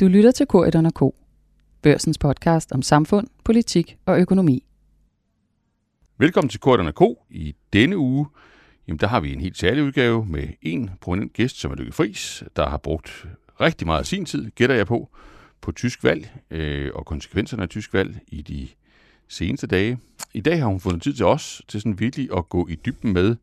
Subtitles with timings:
[0.00, 1.14] Du lytter til K1 K,
[1.82, 4.64] børsens podcast om samfund, politik og økonomi.
[6.18, 7.02] Velkommen til K1 K.
[7.30, 8.26] I denne uge
[8.88, 11.92] jamen, der har vi en helt særlig udgave med en prominent gæst, som er Lykke
[11.92, 13.26] Friis, der har brugt
[13.60, 15.08] rigtig meget af sin tid, gætter jeg på,
[15.60, 18.68] på tysk valg øh, og konsekvenserne af tysk valg i de
[19.28, 19.98] seneste dage.
[20.34, 23.12] I dag har hun fundet tid til os, til sådan virkelig at gå i dybden
[23.12, 23.36] med,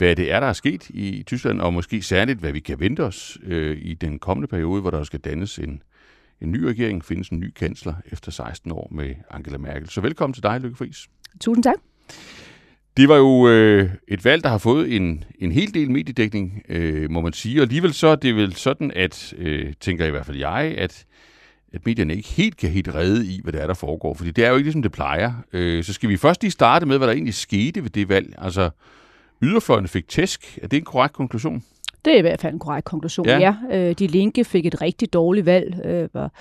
[0.00, 3.04] hvad det er, der er sket i Tyskland, og måske særligt, hvad vi kan vente
[3.04, 5.82] os øh, i den kommende periode, hvor der skal dannes en,
[6.40, 9.88] en ny regering, findes en ny kansler efter 16 år med Angela Merkel.
[9.88, 11.08] Så velkommen til dig, Lykke Friis.
[11.40, 11.74] Tusind tak.
[12.96, 17.10] Det var jo øh, et valg, der har fået en, en hel del mediedækning, øh,
[17.10, 17.60] må man sige.
[17.60, 21.06] Og alligevel så er det vel sådan, at, øh, tænker i hvert fald jeg, at,
[21.72, 24.14] at medierne ikke helt kan helt redde i, hvad det er, der foregår.
[24.14, 25.32] Fordi det er jo ikke ligesom det plejer.
[25.52, 28.34] Øh, så skal vi først lige starte med, hvad der egentlig skete ved det valg.
[28.38, 28.70] Altså,
[29.42, 30.58] yderfløjen fik tæsk.
[30.62, 31.62] Er det en korrekt konklusion?
[32.04, 33.38] Det er i hvert fald en korrekt konklusion, ja.
[33.38, 33.54] ja.
[33.78, 35.86] Øh, de Linke fik et rigtig dårligt valg.
[35.86, 36.32] Øh, var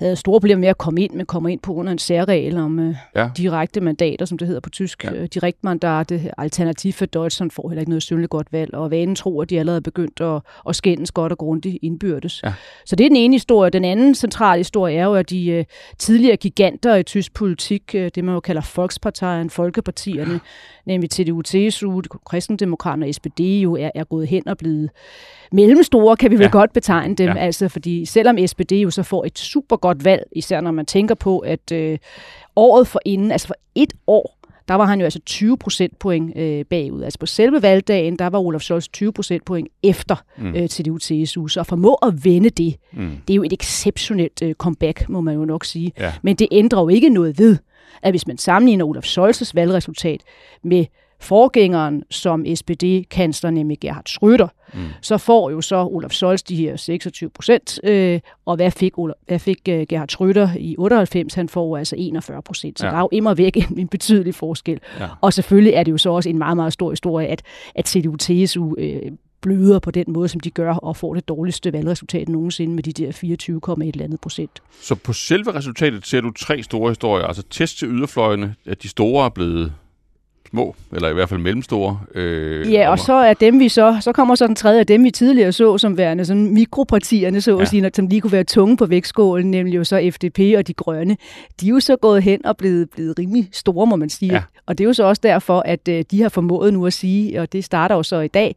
[0.00, 2.78] havde store problemer med at komme ind, men kommer ind på af en særregel om
[2.78, 3.30] øh, ja.
[3.36, 5.04] direkte mandater, som det hedder på tysk.
[5.04, 5.12] Ja.
[5.12, 9.14] Øh, direkte mandate, alternativ for Deutschland får heller ikke noget synligt godt valg, og vanen
[9.14, 12.42] tror, at de allerede er begyndt at, at skændes godt og grundigt indbyrdes.
[12.44, 12.52] Ja.
[12.86, 13.70] Så det er den ene historie.
[13.70, 15.64] Den anden centrale historie er jo, at de øh,
[15.98, 20.38] tidligere giganter i tysk politik, øh, det man jo kalder Volksparteien, Folkepartierne, ja.
[20.86, 24.90] nemlig CDU, CSU, Kristendemokraterne og SPD, jo er, er gået hen og blevet
[25.52, 26.50] mellemstore, kan vi vel ja.
[26.50, 27.28] godt betegne dem.
[27.28, 27.38] Ja.
[27.38, 31.14] Altså, fordi selvom SPD jo så får et super godt valg, især når man tænker
[31.14, 31.98] på, at øh,
[32.56, 36.64] året for inden, altså for et år, der var han jo altså 20 procentpoint øh,
[36.64, 37.02] bagud.
[37.02, 40.54] Altså på selve valgdagen, der var Olaf Scholz 20 procentpoint efter mm.
[40.54, 41.46] øh, CDU CSU.
[41.48, 43.10] Så at formå at vende det, mm.
[43.28, 45.92] det er jo et exceptionelt øh, comeback, må man jo nok sige.
[45.98, 46.12] Ja.
[46.22, 47.56] Men det ændrer jo ikke noget ved,
[48.02, 50.20] at hvis man sammenligner Olaf Scholz' valgresultat
[50.62, 50.84] med
[51.20, 54.80] forgængeren som SPD-kansler, nemlig Gerhard Schröder, mm.
[55.00, 59.14] så får jo så Olaf Scholz de her 26 procent, øh, og hvad fik, Olaf,
[59.26, 61.34] hvad fik uh, Gerhard Schröder i 98?
[61.34, 62.90] Han får altså 41 procent, så ja.
[62.90, 64.80] der er jo immer væk en, en betydelig forskel.
[65.00, 65.08] Ja.
[65.20, 67.42] Og selvfølgelig er det jo så også en meget, meget stor historie, at,
[67.74, 72.28] at CDU-TSU øh, bløder på den måde, som de gør, og får det dårligste valgresultat
[72.28, 73.12] nogensinde med de der
[73.76, 74.62] 24,1 eller andet procent.
[74.80, 78.88] Så på selve resultatet ser du tre store historier, altså test til yderfløjene, at de
[78.88, 79.72] store er blevet
[80.50, 82.00] små, eller i hvert fald mellemstore.
[82.14, 85.04] Øh, ja, og så er dem vi så, så kommer så den tredje af dem,
[85.04, 87.64] vi tidligere så som værende sådan mikropartierne, så at ja.
[87.64, 91.16] sige, som lige kunne være tunge på vægtskålen, nemlig jo så FDP og de grønne.
[91.60, 94.32] De er jo så gået hen og blevet, blevet rimelig store, må man sige.
[94.32, 94.42] Ja.
[94.66, 97.40] Og det er jo så også derfor, at øh, de har formået nu at sige,
[97.40, 98.56] og det starter jo så i dag,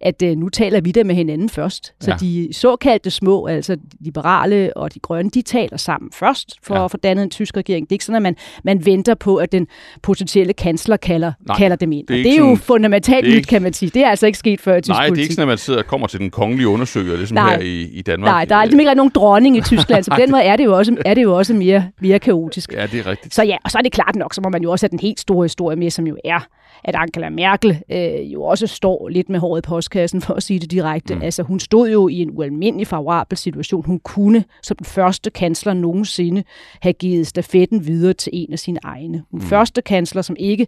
[0.00, 1.94] at øh, nu taler vi der med hinanden først.
[2.00, 2.16] Så ja.
[2.16, 6.84] de såkaldte små, altså liberale og de grønne, de taler sammen først for ja.
[6.84, 7.86] at få dannet en tysk regering.
[7.86, 9.66] Det er ikke sådan, at man, man venter på, at den
[10.02, 12.06] potentielle kansler kalder Nej, kalder dem ind.
[12.06, 13.90] Det er, det er jo sådan, fundamentalt nyt, kan man sige.
[13.94, 15.16] Det er altså ikke sket før i tysk Nej, politik.
[15.16, 17.56] det er ikke sådan, at man sidder og kommer til den kongelige undersøger, ligesom Nej.
[17.56, 18.30] her i, i Danmark.
[18.30, 20.64] Nej, der er aldrig ikke nogen dronning i Tyskland, så på den måde er det
[20.64, 22.72] jo også, er det jo også mere, mere kaotisk.
[22.72, 23.34] Ja, det er rigtigt.
[23.34, 25.00] Så ja, og så er det klart nok, så må man jo også have den
[25.00, 26.46] helt store historie med, som jo er,
[26.84, 30.60] at Angela Merkel øh, jo også står lidt med håret i postkassen, for at sige
[30.60, 31.14] det direkte.
[31.14, 31.22] Mm.
[31.22, 33.84] Altså, hun stod jo i en ualmindelig favorabel situation.
[33.86, 36.44] Hun kunne som den første kansler nogensinde
[36.80, 39.22] have givet stafetten videre til en af sine egne.
[39.30, 39.46] Hun mm.
[39.46, 40.66] første kansler, som ikke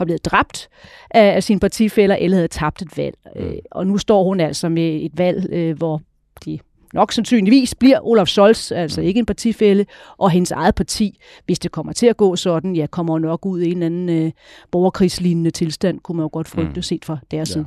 [0.00, 0.68] var blevet dræbt
[1.10, 3.14] af sine partifælder, eller havde tabt et valg.
[3.36, 3.42] Mm.
[3.42, 6.02] Øh, og nu står hun altså med et valg, øh, hvor
[6.44, 6.58] de
[6.94, 9.06] nok sandsynligvis bliver Olaf Scholz, altså mm.
[9.06, 9.84] ikke en partifælde,
[10.18, 13.60] og hendes eget parti, hvis det kommer til at gå sådan, ja, kommer nok ud
[13.60, 14.32] i en eller anden øh,
[14.70, 16.82] borgerkrigslignende tilstand, kunne man jo godt frygte mm.
[16.82, 17.52] set fra deres ja.
[17.52, 17.66] side.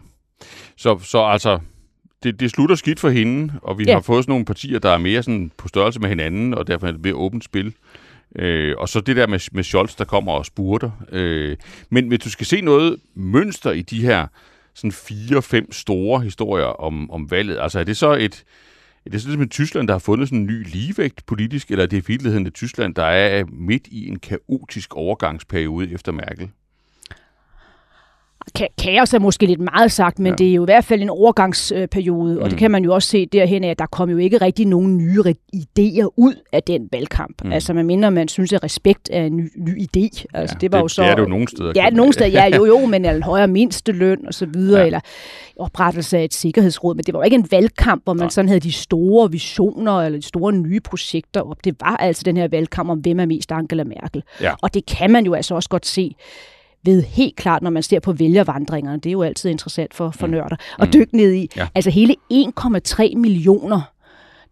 [0.77, 1.59] Så, så altså,
[2.23, 3.93] det, det slutter skidt for hende, og vi ja.
[3.93, 6.87] har fået sådan nogle partier, der er mere sådan på størrelse med hinanden, og derfor
[6.87, 7.73] er det mere åbent spil.
[8.39, 10.91] Øh, og så det der med, med Scholz, der kommer og spurter.
[11.11, 11.57] Øh,
[11.89, 14.27] men hvis du skal se noget mønster i de her
[14.73, 18.43] sådan fire-fem store historier om, om valget, altså er det så et,
[19.05, 21.83] er det sådan, at ligesom Tyskland, der har fundet sådan en ny ligevægt politisk, eller
[21.83, 26.49] er det i virkeligheden et Tyskland, der er midt i en kaotisk overgangsperiode efter Merkel?
[28.77, 30.35] Kaos er måske lidt meget sagt, men ja.
[30.35, 32.41] det er jo i hvert fald en overgangsperiode, mm.
[32.41, 34.65] og det kan man jo også se derhen af, at der kom jo ikke rigtig
[34.65, 35.23] nogen nye
[35.55, 37.43] idéer ud af den valgkamp.
[37.45, 37.51] Mm.
[37.51, 40.25] Altså man minder, man synes, at respekt er en ny, ny idé.
[40.33, 41.71] Altså, ja, det, var det, jo så, det er det jo nogle steder.
[41.75, 44.85] Ja, nogle steder, ja, jo jo, men en højere mindsteløn og så videre, ja.
[44.85, 44.99] eller
[45.59, 48.29] oprettelse af et sikkerhedsråd, men det var jo ikke en valgkamp, hvor man Nej.
[48.29, 51.57] sådan havde de store visioner eller de store nye projekter op.
[51.63, 54.23] Det var altså den her valgkamp om, hvem er mest Angela Merkel.
[54.41, 54.53] Ja.
[54.61, 56.15] Og det kan man jo altså også godt se
[56.85, 58.97] ved helt klart, når man ser på vælgervandringerne.
[58.97, 60.31] Det er jo altid interessant for, for mm.
[60.31, 60.55] nørder.
[60.79, 60.91] Og mm.
[60.91, 61.49] dykke ned i.
[61.55, 61.67] Ja.
[61.75, 63.81] Altså hele 1,3 millioner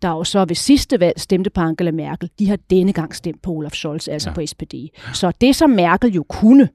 [0.01, 3.41] der jo så ved sidste valg stemte på Angela Merkel, de har denne gang stemt
[3.41, 4.33] på Olaf Scholz, altså ja.
[4.33, 4.73] på SPD.
[5.13, 6.69] Så det, som Merkel jo kunne,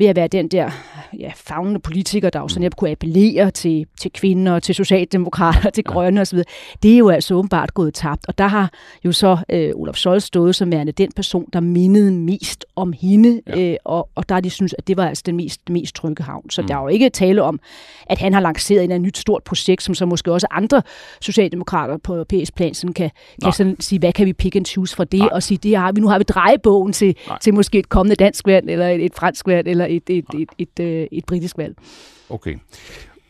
[0.00, 0.70] ved at være den der
[1.18, 6.20] ja, fagnende politiker, der jo sådan kunne appellere til, til kvinder, til socialdemokrater, til grønne
[6.20, 6.38] osv.,
[6.82, 8.28] det er jo altså åbenbart gået tabt.
[8.28, 8.72] Og der har
[9.04, 13.40] jo så øh, Olaf Scholz stået som værende den person, der mindede mest om hende,
[13.46, 13.60] ja.
[13.60, 16.50] øh, og, og der de synes, at det var altså den mest, mest trygge havn.
[16.50, 16.68] Så mm.
[16.68, 17.60] der er jo ikke tale om,
[18.06, 20.82] at han har lanceret en, en nyt stort projekt, som så måske også andre
[21.20, 23.10] socialdemokrater på europæisk plan sådan kan,
[23.44, 25.28] kan sådan sige, hvad kan vi pick and choose fra det, Nej.
[25.32, 28.46] og sige, det har vi, nu har vi drejebogen til, til måske et kommende dansk
[28.46, 31.58] valg, eller et, et fransk valg, eller et, et, et, et, et, øh, et britisk
[31.58, 31.76] valg.
[32.28, 32.56] Okay.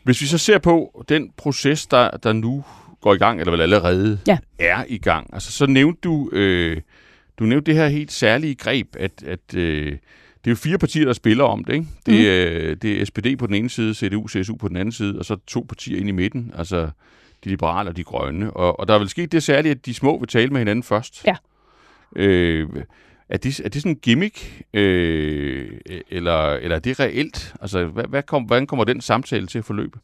[0.03, 2.63] Hvis vi så ser på den proces, der, der nu
[3.01, 4.37] går i gang, eller vel allerede ja.
[4.59, 6.81] er i gang, altså så nævnte du, øh,
[7.39, 9.97] du nævnte det her helt særlige greb, at, at øh,
[10.43, 11.73] det er jo fire partier, der spiller om det.
[11.73, 11.85] Ikke?
[12.05, 12.19] Det, mm.
[12.19, 15.25] er, det er SPD på den ene side, CDU, CSU på den anden side, og
[15.25, 16.89] så to partier ind i midten, altså
[17.43, 18.51] de liberale og de grønne.
[18.51, 20.83] Og, og der er vel sket det særligt, at de små vil tale med hinanden
[20.83, 21.25] først.
[21.25, 21.35] Ja.
[22.15, 22.69] Øh,
[23.31, 27.55] er det, er det sådan en gimmick, øh, e-, eller, eller er det reelt?
[27.61, 29.99] Altså, hvad, hvad kom, hvordan kommer den samtale til at forløbe?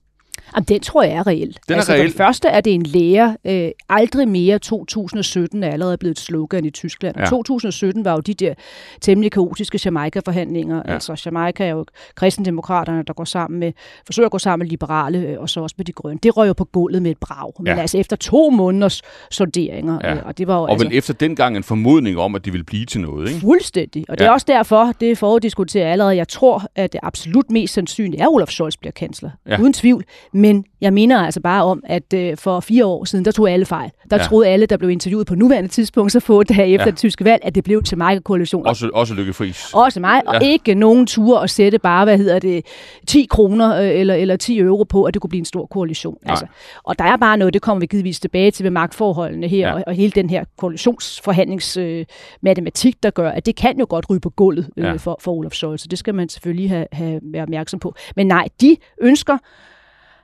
[0.56, 1.60] Jamen, den tror jeg er reelt.
[1.68, 2.04] Den er altså, reelt.
[2.04, 3.36] Den første er det en lærer.
[3.46, 7.16] Øh, aldrig mere 2017 er allerede blevet et slogan i Tyskland.
[7.20, 7.26] Ja.
[7.26, 8.54] 2017 var jo de der
[9.02, 10.82] temmelig kaotiske Jamaica-forhandlinger.
[10.88, 10.94] Ja.
[10.94, 11.86] Altså Jamaica er jo
[12.16, 13.74] kristendemokraterne, der går sammen med,
[14.06, 16.20] forsøger at gå sammen med liberale, øh, og så også med de grønne.
[16.24, 17.52] Det røg jo på gulvet med et brag.
[17.60, 17.82] Men ja.
[17.82, 19.02] altså efter to måneders
[19.32, 20.00] sonderinger.
[20.04, 20.16] Ja.
[20.16, 22.52] Øh, og det var jo, og altså, vel efter dengang en formodning om, at de
[22.52, 23.42] ville blive til noget, ikke?
[23.42, 24.06] Fuldstændig.
[24.10, 24.30] Og det ja.
[24.30, 26.16] er også derfor, det er foruddiskuterer allerede.
[26.16, 29.30] Jeg tror, at det absolut mest sandsynligt er, at Olaf Scholz bliver kansler.
[29.48, 29.62] Ja.
[29.62, 30.04] Uden tvivl.
[30.38, 33.66] Men jeg minder altså bare om, at øh, for fire år siden, der tog alle
[33.66, 33.92] fejl.
[34.10, 34.24] Der ja.
[34.24, 36.92] troede alle, der blev interviewet på nuværende tidspunkt, så få dage efter ja.
[36.92, 38.68] det tyske valg, at det blev til mig koalition.
[38.68, 39.74] Også, også Lykke Friis.
[39.74, 40.38] Også mig, ja.
[40.38, 42.66] og ikke nogen tur at sætte bare, hvad hedder det,
[43.08, 46.18] 10 kroner øh, eller, eller 10 euro på, at det kunne blive en stor koalition.
[46.26, 46.46] Altså.
[46.84, 49.74] Og der er bare noget, det kommer vi givetvis tilbage til ved magtforholdene her, ja.
[49.74, 54.20] og, og hele den her koalitionsforhandlingsmatematik, øh, der gør, at det kan jo godt ryge
[54.20, 54.94] på gulvet øh, ja.
[54.94, 57.96] for, for Olaf Scholz, så det skal man selvfølgelig have, have være opmærksom på.
[58.16, 59.38] Men nej, de ønsker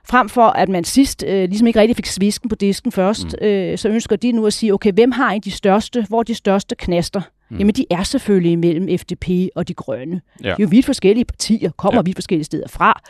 [0.08, 3.46] frem for at man sidst øh, ligesom ikke rigtig fik svisken på disken først, mm.
[3.46, 6.34] øh, så ønsker de nu at sige, okay, hvem har en de største, hvor de
[6.34, 7.20] største knaster?
[7.50, 7.56] Mm.
[7.58, 10.20] Jamen, de er selvfølgelig imellem FDP og de grønne.
[10.42, 10.48] Ja.
[10.48, 12.02] Det er jo vidt forskellige partier, kommer ja.
[12.02, 13.00] vidt forskellige steder fra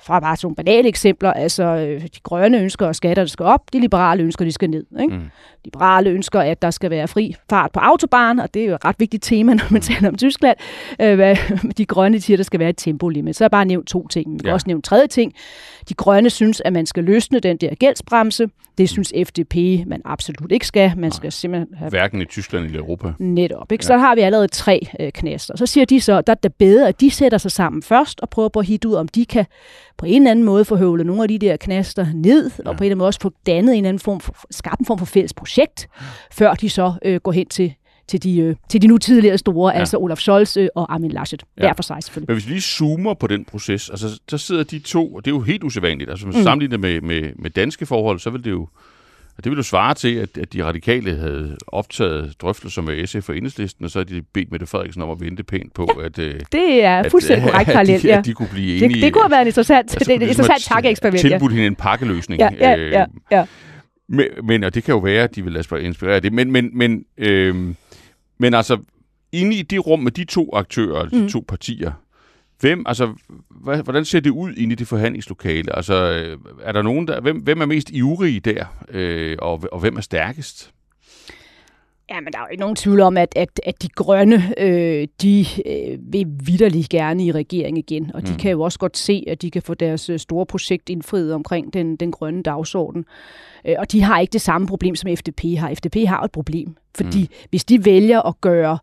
[0.00, 3.80] fra bare sådan banale eksempler, altså øh, de grønne ønsker, at skatterne skal op, de
[3.80, 4.84] liberale ønsker, at de skal ned.
[5.00, 5.14] Ikke?
[5.14, 5.22] Mm.
[5.64, 8.84] Liberale ønsker, at der skal være fri fart på autobahn, og det er jo et
[8.84, 10.56] ret vigtigt tema, når man taler om Tyskland.
[11.00, 11.36] Øh,
[11.78, 13.36] de grønne siger, at der skal være et tempolimit.
[13.36, 14.32] Så har jeg bare nævnt to ting.
[14.32, 14.52] Vi kan ja.
[14.52, 15.32] også nævne tredje ting.
[15.88, 18.48] De grønne synes, at man skal løsne den der gældsbremse.
[18.78, 19.54] Det synes FDP,
[19.86, 20.92] man absolut ikke skal.
[20.96, 21.90] Man skal simpelthen have...
[21.90, 23.12] Hverken i Tyskland eller Europa.
[23.18, 23.72] Netop.
[23.72, 23.82] Ikke?
[23.82, 23.86] Ja.
[23.86, 25.56] Så har vi allerede tre øh, knaster.
[25.56, 28.30] Så siger de så, der er det bedre, at de sætter sig sammen først og
[28.30, 29.46] prøver på at hitte ud, om de kan
[29.96, 32.70] på en eller anden måde få høvlet nogle af de der knaster ned, ja.
[32.70, 34.80] og på en eller anden måde også få dannet en eller anden form for, skabt
[34.80, 35.88] en form for fælles projekt,
[36.32, 37.74] før de så øh, går hen til
[38.08, 39.78] til de, øh, til de nu tidligere store, ja.
[39.78, 41.42] altså Olaf Scholz øh, og Armin Laschet.
[41.56, 41.62] Ja.
[41.62, 42.28] Hver for sig selvfølgelig.
[42.28, 45.30] Men hvis vi lige zoomer på den proces, altså så sidder de to, og det
[45.30, 46.32] er jo helt usædvanligt, altså mm.
[46.32, 48.68] sammenligner med, med, med danske forhold, så vil det jo
[49.44, 53.36] det vil jo svare til, at, at de radikale havde optaget drøftelser med SF og
[53.36, 56.18] Enhedslisten, og så havde de bedt Mette Frederiksen om at vente pænt på, ja, at,
[56.18, 58.94] øh, det er at, fuldstændig korrekt at, de, at de kunne blive enige.
[58.94, 61.20] Det, det kunne have været en interessant, det, det, interessant takkeeksperiment.
[61.20, 62.40] Tilbudt hende en pakkeløsning.
[62.40, 63.44] Ja, ja, ja, ja.
[64.08, 66.52] Men, men, og det kan jo være, at de vil lade sig inspirere det, men,
[66.52, 67.74] men, men, øh,
[68.38, 68.78] men altså,
[69.32, 71.10] inde i det rum med de to aktører, mm.
[71.10, 71.92] de to partier,
[72.60, 73.14] Hvem, altså,
[73.84, 75.76] hvordan ser det ud inde i det forhandlingslokale?
[75.76, 79.80] Altså, øh, er der nogen, der, hvem, hvem er mest ivrige der, øh, og, og
[79.80, 80.74] hvem er stærkest?
[82.10, 85.08] Ja, men der er jo ikke nogen tvivl om, at, at, at de grønne, øh,
[85.22, 88.38] de øh, vil vidderligt gerne i regering igen, og de mm.
[88.38, 91.72] kan jo også godt se, at de kan få deres øh, store projekt indfriet omkring
[91.72, 93.04] den, den grønne dagsorden.
[93.64, 95.74] Øh, og de har ikke det samme problem, som FDP har.
[95.74, 97.46] FDP har et problem, fordi mm.
[97.50, 98.78] hvis de vælger at gøre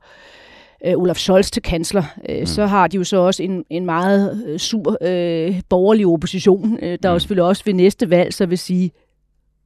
[0.86, 2.46] øh, Olaf Scholz til kansler, øh, mm.
[2.46, 6.98] så har de jo så også en, en meget øh, sur øh, borgerlig opposition, øh,
[7.04, 7.14] der mm.
[7.14, 8.92] også vil også ved næste valg så vil sige,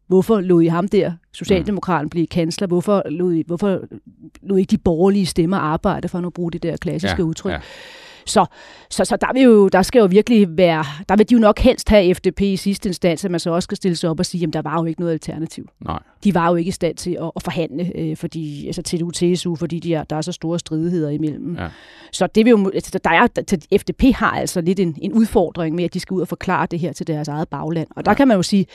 [0.09, 2.09] hvorfor lod I ham der, Socialdemokraten, mm.
[2.09, 2.67] blive kansler?
[2.67, 3.81] Hvorfor lod I, hvorfor
[4.41, 7.51] lod I ikke de borgerlige stemmer arbejde, for at bruge det der klassiske ja, udtryk?
[7.51, 7.59] Ja.
[8.25, 8.45] Så,
[8.89, 11.59] så, så der, vil jo, der skal jo virkelig være, der vil de jo nok
[11.59, 14.25] helst have FDP i sidste instans, at man så også skal stille sig op og
[14.25, 15.69] sige, at der var jo ikke noget alternativ.
[15.85, 15.99] Nej.
[16.23, 19.55] De var jo ikke i stand til at, at forhandle øh, fordi, altså til UTSU,
[19.55, 21.55] fordi de er, der er så store stridigheder imellem.
[21.55, 21.67] Ja.
[22.11, 25.75] Så det vil jo, altså, der er, der, FDP har altså lidt en, en udfordring
[25.75, 27.87] med, at de skal ud og forklare det her til deres eget bagland.
[27.95, 28.15] Og der ja.
[28.15, 28.65] kan man jo sige,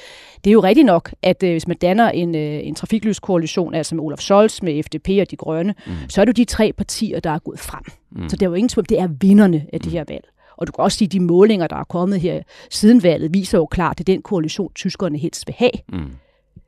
[0.44, 3.94] det er jo rigtigt nok, at øh, hvis man danner en, øh, en trafiklyskoalition, altså
[3.94, 5.92] med Olaf Scholz, med FDP og de grønne, mm.
[6.08, 7.84] så er det jo de tre partier, der er gået frem.
[8.14, 8.28] Mm.
[8.28, 9.92] Så det er jo ingen tvivl, det er vinderne af det mm.
[9.92, 10.24] her valg.
[10.56, 13.58] Og du kan også sige, at de målinger, der er kommet her siden valget, viser
[13.58, 15.70] jo klart, at det er den koalition, tyskerne helst vil have.
[15.92, 16.10] Mm.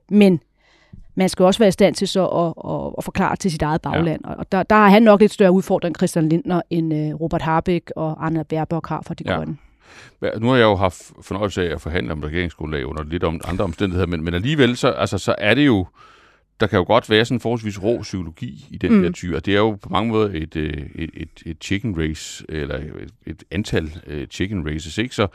[0.08, 0.40] Men
[1.14, 3.82] man skal også være i stand til så at, at, at forklare til sit eget
[3.82, 4.20] bagland.
[4.26, 4.32] Ja.
[4.32, 7.92] Og der, der har han nok lidt større udfordring, Christian Lindner, end uh, Robert Harbeck
[7.96, 9.36] og Anna Baerbock har for de ja.
[9.36, 9.56] grønne.
[10.40, 13.64] Nu har jeg jo haft fornøjelse af at forhandle om regeringsgrundlag under lidt om andre
[13.64, 15.86] omstændigheder, men, men alligevel så, altså, så er det jo,
[16.60, 19.02] der kan jo godt være sådan en forholdsvis rå psykologi i den mm.
[19.02, 21.98] der tyr, og det er jo på mange måder et, øh, et, et, et chicken
[21.98, 25.14] race, eller et, et antal uh, chicken races, ikke?
[25.14, 25.26] Så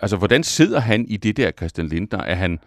[0.00, 2.18] altså, hvordan sidder han i det der, Christian Lindner?
[2.18, 2.58] Er han,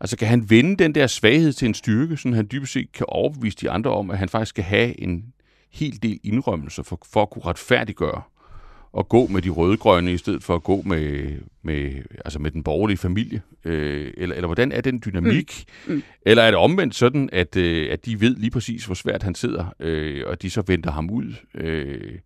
[0.00, 3.06] altså, kan han vende den der svaghed til en styrke, så han dybest set kan
[3.08, 5.24] overbevise de andre om, at han faktisk skal have en
[5.72, 8.22] hel del indrømmelser for, for at kunne retfærdiggøre
[8.98, 11.32] at gå med de rødgrønne i stedet for at gå med,
[11.62, 13.42] med, altså med den borgerlige familie?
[13.64, 15.64] Øh, eller, eller hvordan er den dynamik?
[15.86, 15.94] Mm.
[15.94, 16.02] Mm.
[16.26, 19.34] Eller er det omvendt sådan, at, øh, at de ved lige præcis, hvor svært han
[19.34, 22.18] sidder, øh, og de så venter ham ud, øh,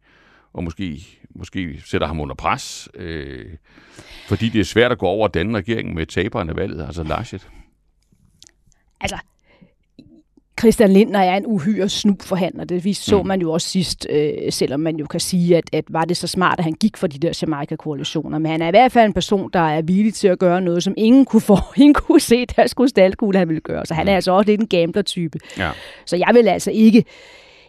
[0.52, 3.46] og måske, måske sætter ham under pres, øh,
[4.28, 7.48] fordi det er svært at gå over den regering med taberen af valget, altså Laschet?
[9.00, 9.16] Altså,
[10.60, 12.64] Christian Lindner er en uhyre snubforhandler.
[12.64, 13.28] Det så mm.
[13.28, 16.26] man jo også sidst, øh, selvom man jo kan sige, at, at var det så
[16.26, 18.38] smart, at han gik for de der Jamaica-koalitioner.
[18.38, 20.82] Men han er i hvert fald en person, der er villig til at gøre noget,
[20.82, 23.86] som ingen kunne, få, ingen kunne se, der skulle stalkugle, han ville gøre.
[23.86, 24.16] Så han er mm.
[24.16, 25.38] altså også lidt en gambler-type.
[25.58, 25.70] Ja.
[26.06, 27.04] Så jeg vil altså ikke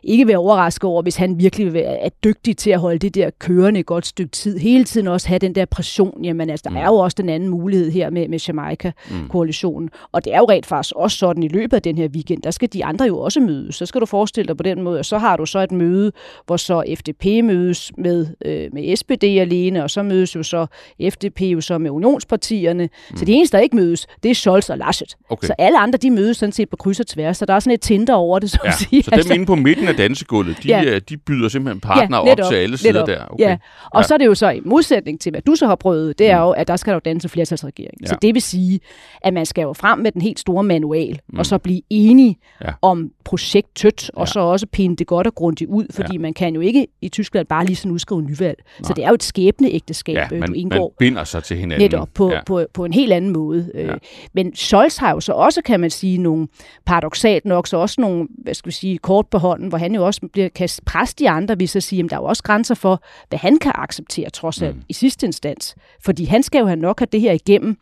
[0.05, 3.79] ikke være overrasket over, hvis han virkelig er dygtig til at holde det der kørende
[3.79, 4.57] et godt stykke tid.
[4.57, 6.23] Hele tiden også have den der pression.
[6.23, 6.77] Jamen altså, der mm.
[6.77, 9.89] er jo også den anden mulighed her med, med Jamaica-koalitionen.
[9.93, 10.09] Mm.
[10.11, 12.51] Og det er jo rent faktisk også sådan i løbet af den her weekend, der
[12.51, 13.75] skal de andre jo også mødes.
[13.75, 16.11] Så skal du forestille dig på den måde, og så har du så et møde,
[16.45, 20.65] hvor så FDP mødes med, øh, med SPD alene, og så mødes jo så
[21.11, 22.89] FDP jo så med unionspartierne.
[23.11, 23.17] Mm.
[23.17, 25.15] Så de eneste, der ikke mødes, det er Scholz og Laschet.
[25.29, 25.47] Okay.
[25.47, 27.37] Så alle andre, de mødes sådan set på kryds og tværs.
[27.37, 29.03] Så der er sådan et tinder over det, så ja, at sige.
[29.03, 30.99] Så dem altså, inde på midten af dansegulvet, de, ja.
[30.99, 33.07] de byder simpelthen partner ja, op til alle sider op.
[33.07, 33.25] der.
[33.29, 33.43] Okay.
[33.43, 33.57] Ja.
[33.91, 34.07] Og ja.
[34.07, 36.37] så er det jo så i modsætning til, hvad du så har prøvet, det er
[36.39, 36.43] mm.
[36.43, 37.97] jo, at der skal jo danse flertalsregering.
[38.01, 38.07] Ja.
[38.07, 38.79] Så det vil sige,
[39.21, 41.39] at man skal jo frem med den helt store manual, mm.
[41.39, 42.71] og så blive enige ja.
[42.81, 44.31] om projektet, og ja.
[44.31, 46.19] så også pinde det godt og grundigt ud, fordi ja.
[46.19, 48.57] man kan jo ikke i Tyskland bare lige sådan udskrive nyvalg.
[48.57, 48.87] Nej.
[48.87, 50.93] Så det er jo et skæbneægteskab, ja, man, du indgår.
[50.99, 51.85] man binder sig til hinanden.
[51.85, 52.43] Netop, på, ja.
[52.45, 53.71] på, på en helt anden måde.
[53.75, 53.93] Ja.
[54.33, 56.47] Men Scholz har jo så også, kan man sige, nogle
[56.85, 60.05] paradoxalt nok, så også nogle, hvad skal vi sige, kort på hånden, hvor han jo
[60.05, 62.75] også bliver, kan presse de andre, hvis at sige, at der er jo også grænser
[62.75, 64.81] for, hvad han kan acceptere, trods alt, mm.
[64.89, 65.75] i sidste instans.
[66.05, 67.77] Fordi han skal jo have nok have det her igennem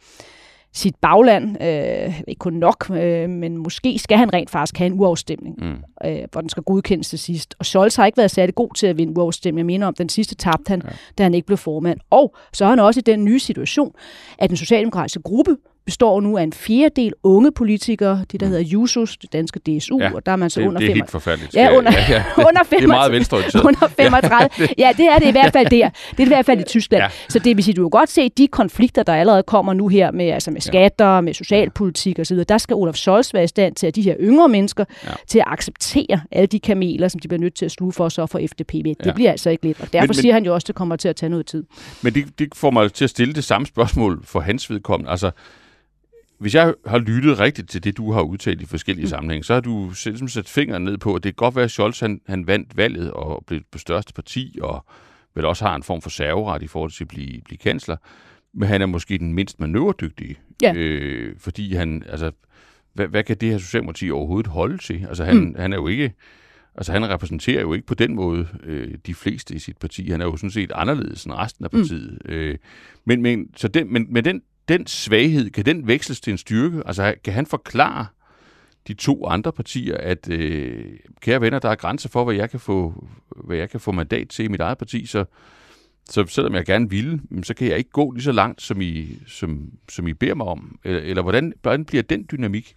[0.73, 4.99] sit bagland, øh, ikke kun nok, øh, men måske skal han rent faktisk have en
[4.99, 6.07] uafstemning, mm.
[6.09, 7.55] øh, hvor den skal godkendes til sidst.
[7.59, 9.57] Og Scholz har ikke været særlig god til at vinde uafstemning.
[9.57, 10.89] Jeg mener om, den sidste tabte han, ja.
[11.17, 11.99] da han ikke blev formand.
[12.09, 13.95] Og så er han også i den nye situation,
[14.37, 18.51] at den socialdemokratiske gruppe består nu af en fjerdedel unge politikere, det der mm.
[18.51, 20.93] hedder Jusos, det danske DSU, ja, og der er man så det, under det er
[20.93, 21.55] helt forfærdeligt.
[21.55, 23.65] Ja, under, ja, ja, det, under 35, det er meget venstreorienteret.
[23.65, 24.49] Under 35.
[24.59, 24.67] Ja.
[24.77, 25.89] ja, det er det i hvert fald der.
[26.11, 27.03] Det er i hvert fald i Tyskland.
[27.03, 27.09] Ja.
[27.29, 30.11] Så det vil sige, du kan godt se de konflikter, der allerede kommer nu her
[30.11, 33.87] med, altså med skatter, med socialpolitik osv., der skal Olaf Scholz være i stand til,
[33.87, 35.09] at de her yngre mennesker, ja.
[35.27, 38.25] til at acceptere alle de kameler, som de bliver nødt til at sluge for så
[38.25, 38.95] for FDP med.
[38.95, 39.13] Det ja.
[39.13, 41.07] bliver altså ikke lidt, og derfor men, siger han jo også, at det kommer til
[41.07, 41.63] at tage noget tid.
[42.01, 45.11] Men det, det får mig til at stille det samme spørgsmål for hans vedkommende.
[45.11, 45.31] Altså,
[46.43, 49.09] hvis jeg har lyttet rigtigt til det, du har udtalt i forskellige mm.
[49.09, 51.65] sammenhænge, så har du selv ligesom sat fingeren ned på, at det kan godt være,
[51.65, 54.85] at Scholz han, han vandt valget og blev på største parti, og
[55.35, 57.97] vel også har en form for serveret i forhold til at blive, blive kansler.
[58.53, 60.37] Men han er måske den mindst manøvredygtige.
[60.61, 60.73] Ja.
[60.75, 62.31] Øh, fordi han, altså,
[62.93, 65.05] hvad, hvad kan det her Socialdemokrati overhovedet holde til?
[65.09, 65.55] Altså, han, mm.
[65.59, 66.13] han er jo ikke...
[66.75, 70.09] Altså, han repræsenterer jo ikke på den måde øh, de fleste i sit parti.
[70.09, 71.79] Han er jo sådan set anderledes end resten af mm.
[71.79, 72.17] partiet.
[72.25, 72.31] Mm.
[72.31, 72.57] Øh,
[73.05, 76.83] men, men, så den, men med den den svaghed, kan den veksles til en styrke?
[76.85, 78.05] Altså, kan han forklare
[78.87, 80.85] de to andre partier, at øh,
[81.21, 83.07] kære venner, der er grænser for, hvad jeg kan få,
[83.43, 85.25] hvad jeg kan få mandat til i mit eget parti, så,
[86.09, 89.19] så selvom jeg gerne vil, så kan jeg ikke gå lige så langt, som I,
[89.27, 90.79] som, som I beder mig om.
[90.83, 92.75] Eller, eller hvordan, hvordan bliver den dynamik?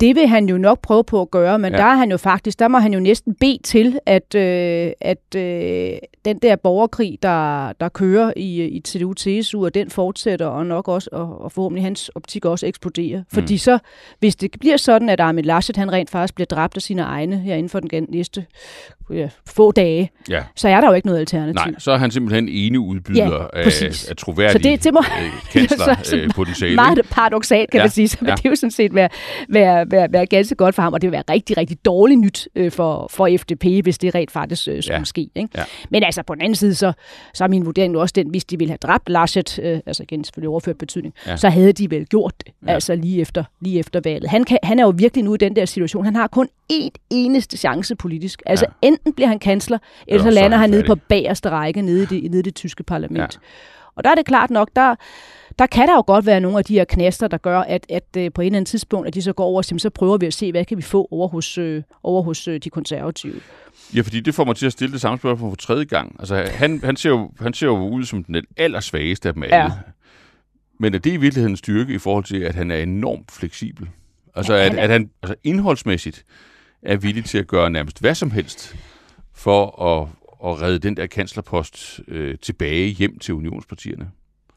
[0.00, 1.78] Det vil han jo nok prøve på at gøre, men ja.
[1.78, 5.34] der er han jo faktisk, der må han jo næsten bede til, at, øh, at
[5.36, 10.66] øh, den der borgerkrig, der, der kører i, i TDU TSU, og den fortsætter, og
[10.66, 13.18] nok også, og, og forhåbentlig hans optik også eksploderer.
[13.18, 13.24] Mm.
[13.32, 13.78] Fordi så,
[14.18, 17.38] hvis det bliver sådan, at Armin Laschet, han rent faktisk bliver dræbt af sine egne
[17.38, 18.44] her inden for den næste
[19.10, 20.42] ja, få dage, ja.
[20.56, 21.70] så er der jo ikke noget alternativ.
[21.70, 25.00] Nej, så er han simpelthen ene udbyder ja, af, af troværdige så det, det må,
[25.00, 26.74] øh, kansler så, så øh, potentiale.
[26.74, 28.08] Meget paradoxalt, kan ja, man sige.
[28.08, 28.30] Så ja.
[28.30, 29.08] det er jo sådan set være,
[29.48, 32.48] være, være, være ganske godt for ham, og det vil være rigtig, rigtig dårligt nyt
[32.54, 35.04] øh, for, for FDP, hvis det rent faktisk øh, skulle ja.
[35.04, 35.30] ske.
[35.34, 35.48] Ikke?
[35.56, 35.62] Ja.
[35.90, 36.92] Men altså på den anden side, så,
[37.34, 40.24] så er min vurdering også den, hvis de ville have dræbt Laschet, øh, altså igen
[40.24, 41.36] selvfølgelig overført betydning, ja.
[41.36, 42.72] så havde de vel gjort det, ja.
[42.72, 44.30] altså lige efter, lige efter valget.
[44.30, 46.04] Han, kan, han er jo virkelig nu i den der situation.
[46.04, 48.42] Han har kun én eneste chance politisk.
[48.46, 48.88] Altså ja.
[48.88, 52.30] enten bliver han kansler, eller så lander han nede på bagerste række nede i det,
[52.30, 53.34] nede i det tyske parlament.
[53.34, 53.48] Ja.
[53.96, 54.94] Og der er det klart nok, der,
[55.60, 58.16] der kan der jo godt være nogle af de her knaster, der gør, at, at
[58.16, 60.18] øh, på en eller anden tidspunkt, at de så går over og siger, så prøver
[60.18, 63.40] vi at se, hvad kan vi få over hos, øh, over hos øh, de konservative.
[63.94, 66.16] Ja, fordi det får mig til at stille det samme spørgsmål for tredje gang.
[66.18, 69.56] Altså, han, han, ser jo, han ser jo ud som den allersvageste af dem alle.
[69.56, 69.70] Ja.
[70.78, 73.88] Men er det i virkeligheden styrke i forhold til, at han er enormt fleksibel?
[74.34, 76.24] Altså, ja, at, at han altså, indholdsmæssigt
[76.82, 78.76] er villig til at gøre nærmest hvad som helst
[79.34, 80.08] for at,
[80.44, 84.10] at redde den der kanslerpost øh, tilbage hjem til unionspartierne?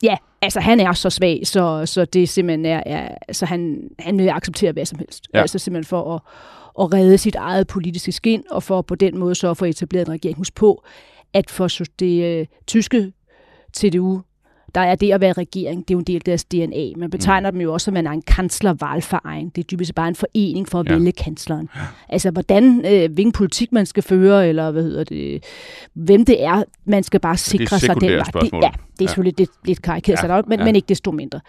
[0.04, 4.18] Ja, altså han er så svag, så, så det simpelthen er, er altså han, han
[4.18, 5.28] vil acceptere hvad som helst.
[5.34, 5.42] Ja.
[5.42, 6.22] Altså simpelthen for at,
[6.80, 10.08] at redde sit eget politiske skin, og for på den måde så at få etableret
[10.08, 10.38] en regering.
[10.38, 10.84] Husk på,
[11.34, 11.70] at for
[12.00, 13.12] det øh, tyske
[13.78, 14.22] CDU,
[14.76, 16.92] der er det at være regering, det er jo en del af deres DNA.
[16.98, 17.56] Man betegner mm.
[17.56, 19.56] dem jo også som en kanslervalgforening.
[19.56, 20.94] Det er typisk bare en forening for at ja.
[20.94, 21.70] vælge kansleren.
[21.76, 21.82] Ja.
[22.10, 25.44] Altså, hvordan, øh, hvilken politik man skal føre, eller hvad hedder det,
[25.94, 28.42] hvem det er, man skal bare sikre sig den vej.
[28.42, 30.42] Det, ja, det er selvfølgelig lidt, lidt karikeret, ja.
[30.48, 30.66] men, ja.
[30.66, 31.40] men ikke desto mindre.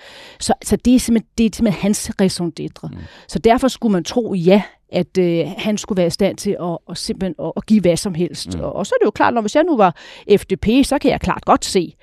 [0.41, 2.89] Så, så det, er simpelthen, det er simpelthen hans raison d'etre.
[2.89, 2.97] Mm.
[3.29, 4.63] Så derfor skulle man tro, ja,
[4.93, 7.97] at øh, han skulle være i stand til at, at simpelthen at, at give hvad
[7.97, 8.55] som helst.
[8.55, 8.65] Mm.
[8.65, 9.97] Og, og så er det jo klart, når hvis jeg nu var
[10.37, 11.95] FDP, så kan jeg klart godt se,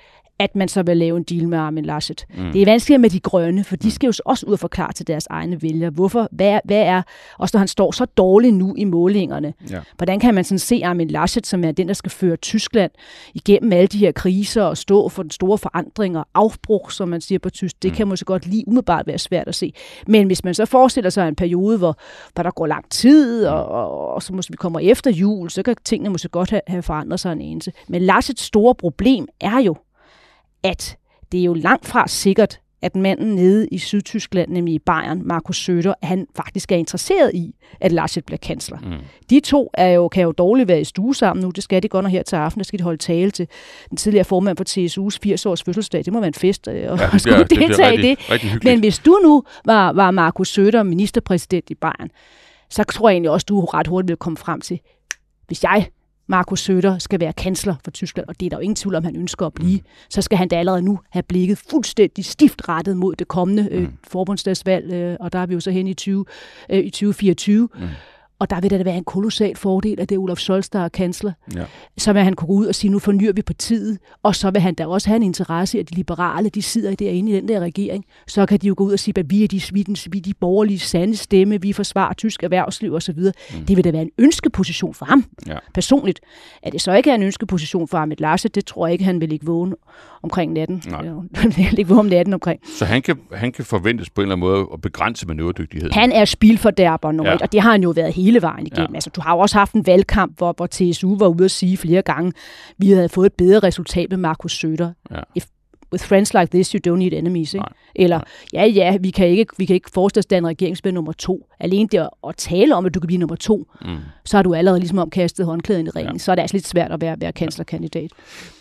[0.42, 2.26] at man så vil lave en deal med Armin Laschet.
[2.36, 2.52] Mm.
[2.52, 3.90] Det er vanskeligt med de grønne, for de mm.
[3.90, 7.02] skal jo også ud og forklare til deres egne vælgere, hvorfor, hvad, hvad er,
[7.38, 9.80] også når han står så dårligt nu i målingerne, ja.
[9.96, 12.90] hvordan kan man sådan se Armin Laschet, som er den, der skal føre Tyskland
[13.34, 17.20] igennem alle de her kriser og stå for den store forandring og afbrug, som man
[17.20, 17.96] siger på tysk, det mm.
[17.96, 19.72] kan måske godt lige umiddelbart være svært at se.
[20.06, 21.98] Men hvis man så forestiller sig en periode, hvor,
[22.34, 23.74] hvor der går lang tid, og, mm.
[23.74, 26.82] og, og så måske vi kommer efter jul, så kan tingene måske godt have, have
[26.82, 27.72] forandret sig en eneste.
[27.88, 29.76] Men Laschets store problem er jo,
[30.62, 30.96] at
[31.32, 35.68] det er jo langt fra sikkert, at manden nede i Sydtyskland, nemlig i Bayern, Markus
[35.68, 38.78] Söder, han faktisk er interesseret i, at Laschet bliver kansler.
[38.78, 38.92] Mm.
[39.30, 41.50] De to er jo, kan jo dårligt være i stue sammen nu.
[41.50, 42.58] Det skal de godt nok her til aften.
[42.58, 43.48] Der skal de holde tale til
[43.90, 46.04] den tidligere formand for TSU's 80-års fødselsdag.
[46.04, 48.30] Det må være en fest øh, og ja, skulle deltage i det.
[48.30, 52.10] Rigtig Men hvis du nu var, var Markus Söder ministerpræsident i Bayern,
[52.70, 54.80] så tror jeg egentlig også, du ret hurtigt vil komme frem til,
[55.46, 55.86] hvis jeg
[56.26, 59.04] Markus Søder skal være kansler for Tyskland, og det er der jo ingen tvivl om,
[59.04, 62.96] han ønsker at blive, så skal han da allerede nu have blikket fuldstændig stift rettet
[62.96, 63.92] mod det kommende øh, mm.
[64.04, 66.24] forbundsdagsvalg, øh, og der er vi jo så hen i, 20,
[66.70, 67.68] øh, i 2024.
[67.74, 67.88] Mm.
[68.42, 71.32] Og der vil det da være en kolossal fordel, at det er der er kansler.
[71.54, 71.64] Ja.
[71.98, 73.98] Så vil han kunne gå ud og sige, nu fornyer vi partiet.
[74.22, 76.94] Og så vil han da også have en interesse i, at de liberale, de sidder
[76.94, 78.04] derinde i den der regering.
[78.26, 79.96] Så kan de jo gå ud og sige, at vi er de, vi er de,
[80.10, 83.18] vi er de borgerlige sande stemme, vi forsvarer tysk erhvervsliv osv.
[83.18, 83.64] Mm.
[83.66, 85.56] Det vil da være en ønskeposition for ham, ja.
[85.74, 86.20] personligt.
[86.62, 89.20] At det så ikke er en ønskeposition for Ahmed Larse, det tror jeg ikke, han
[89.20, 89.74] vil ikke vågne
[90.22, 90.82] omkring natten.
[90.86, 91.04] Nej.
[91.78, 92.60] ikke vågne om natten omkring.
[92.78, 95.92] Så han kan, han kan forventes på en eller anden måde at begrænse manøvredygtigheden?
[95.92, 97.44] Han er spilfordærber normalt, ja.
[97.44, 98.90] og det har han jo været hele hele vejen igennem.
[98.90, 98.96] Ja.
[98.96, 101.76] Altså, du har jo også haft en valgkamp, hvor, hvor TSU var ude at sige
[101.76, 102.32] flere gange,
[102.78, 104.92] vi havde fået et bedre resultat med Markus Søder.
[105.10, 105.20] Ja.
[105.34, 105.46] If,
[105.92, 107.54] with friends like this, you don't need enemies.
[107.54, 107.66] Ikke?
[107.94, 108.20] Eller,
[108.52, 111.46] ja, ja, vi kan ikke, vi kan ikke forestille os, at en nummer to.
[111.60, 113.96] Alene det at, at tale om, at du kan blive nummer to, mm.
[114.24, 116.14] så har du allerede ligesom omkastet håndklæden i ringen.
[116.14, 116.18] Ja.
[116.18, 118.10] Så er det altså lidt svært at være, være kanslerkandidat.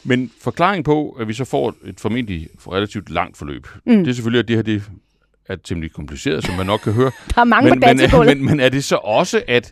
[0.03, 3.97] Men forklaring på, at vi så får et formentlig relativt langt forløb, mm.
[3.97, 4.83] det er selvfølgelig, at det her det
[5.47, 7.11] er temmelig kompliceret, som man nok kan høre.
[7.35, 9.71] Der er mange men, men, men, men er det så også, at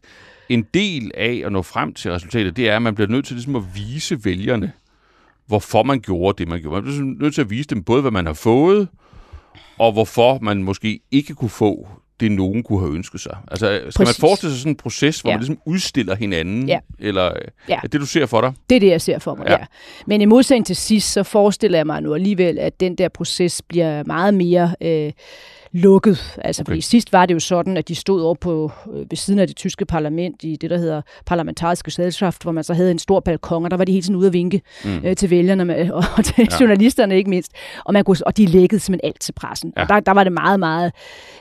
[0.49, 3.35] en del af at nå frem til resultatet, det er, at man bliver nødt til
[3.35, 4.71] ligesom at vise vælgerne,
[5.47, 6.81] hvorfor man gjorde det, man gjorde.
[6.81, 8.87] Man bliver nødt til at vise dem både, hvad man har fået,
[9.77, 11.87] og hvorfor man måske ikke kunne få
[12.19, 13.37] det, nogen kunne have ønsket sig.
[13.47, 14.21] Altså, skal Præcis.
[14.21, 15.35] man forestille sig sådan en proces, hvor ja.
[15.35, 16.67] man ligesom udstiller hinanden?
[16.67, 16.79] Ja.
[16.99, 17.31] Eller
[17.69, 17.79] ja.
[17.83, 18.53] er det, du ser for dig?
[18.69, 19.51] Det er det, jeg ser for mig, ja.
[19.51, 19.65] ja.
[20.07, 23.61] Men i modsætning til sidst, så forestiller jeg mig nu alligevel, at den der proces
[23.61, 24.75] bliver meget mere...
[24.81, 25.11] Øh,
[25.71, 26.39] lukket.
[26.43, 26.69] Altså, okay.
[26.69, 29.47] fordi sidst var det jo sådan, at de stod over på, øh, ved siden af
[29.47, 33.19] det tyske parlament i det, der hedder parlamentariske selskab, hvor man så havde en stor
[33.19, 35.01] balkon, og der var de hele tiden ude at vinke mm.
[35.03, 36.57] øh, til vælgerne med, og, og til ja.
[36.59, 37.51] journalisterne ikke mindst.
[37.85, 39.73] Og, man kunne, og de lækkede simpelthen alt til pressen.
[39.77, 39.81] Ja.
[39.81, 40.91] Og der, der var det meget, meget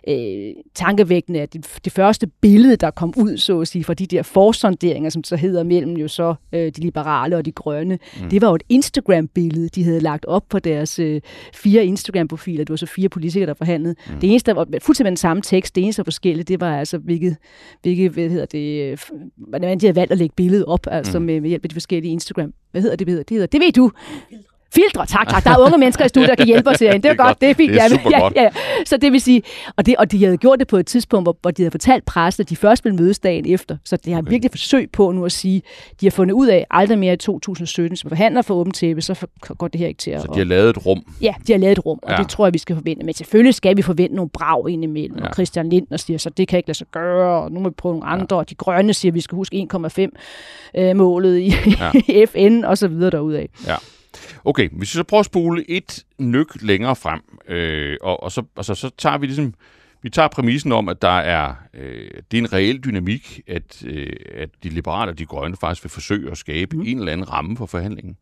[0.08, 4.06] øh, tankevækkende, at det, det første billede, der kom ud, så at sige, fra de
[4.06, 8.28] der forsonderinger, som så hedder mellem jo så øh, de liberale og de grønne, mm.
[8.28, 11.20] det var jo et Instagram-billede, de havde lagt op på deres øh,
[11.54, 12.64] fire Instagram-profiler.
[12.64, 13.94] Det var så fire politikere, der forhandlede.
[14.08, 14.17] Mm.
[14.20, 17.36] Det eneste, der var fuldstændig den samme tekst, det eneste, forskelligt, det var altså, hvilket,
[17.82, 21.24] hvilket hvad hedder det, hvordan de havde valgt at lægge billedet op, altså mm.
[21.24, 22.52] med, med hjælp af de forskellige Instagram.
[22.70, 23.06] Hvad hedder det?
[23.06, 23.90] Det hedder, det, hedder, det ved du.
[24.74, 25.44] Filtre, tak, tak.
[25.44, 27.02] Der er unge mennesker i studiet, der kan hjælpe os herinde.
[27.02, 27.72] Det er, det er godt, godt, det er fint.
[27.72, 28.50] Det er super ja, ja, ja.
[28.86, 29.42] Så det vil sige,
[29.76, 32.04] og, det, og de havde gjort det på et tidspunkt, hvor, hvor de havde fortalt
[32.04, 33.76] pressen, at de først ville mødes dagen efter.
[33.84, 34.30] Så det har okay.
[34.30, 35.62] virkelig forsøg på nu at sige,
[36.00, 39.26] de har fundet ud af aldrig mere i 2017, som forhandler for åbent tæppe, så
[39.58, 40.20] går det her ikke til at...
[40.20, 41.02] Så de har lavet et rum?
[41.20, 42.16] Ja, de har lavet et rum, og ja.
[42.16, 43.06] det tror jeg, vi skal forvente.
[43.06, 45.18] Men selvfølgelig skal vi forvente nogle brag indimellem.
[45.18, 45.28] Ja.
[45.28, 47.74] Og Christian Lindner siger, så det kan ikke lade sig gøre, og nu må vi
[47.74, 48.36] prøve nogle andre.
[48.36, 48.40] Ja.
[48.40, 51.52] Og de grønne siger, at vi skal huske 1,5 øh, målet i
[52.08, 52.24] ja.
[52.26, 53.46] FN, og så videre derudaf.
[53.66, 53.74] Ja.
[54.44, 58.42] Okay, hvis vi så prøver at spole et nyk længere frem, øh, og, og så,
[58.56, 59.54] altså, så tager vi ligesom,
[60.02, 64.12] vi tager præmissen om, at der er, øh, det er en reel dynamik, at, øh,
[64.34, 66.82] at de liberale og de grønne faktisk vil forsøge at skabe mm.
[66.86, 68.16] en eller anden ramme for forhandlingen.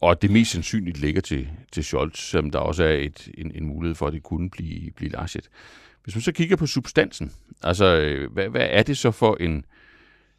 [0.00, 3.66] Og det mest sandsynligt ligger til, til Scholz, som der også er et, en, en
[3.66, 5.48] mulighed for, at det kunne blive, blive Laschet.
[6.04, 9.64] Hvis man så kigger på substansen, altså øh, hvad, hvad er det så for en,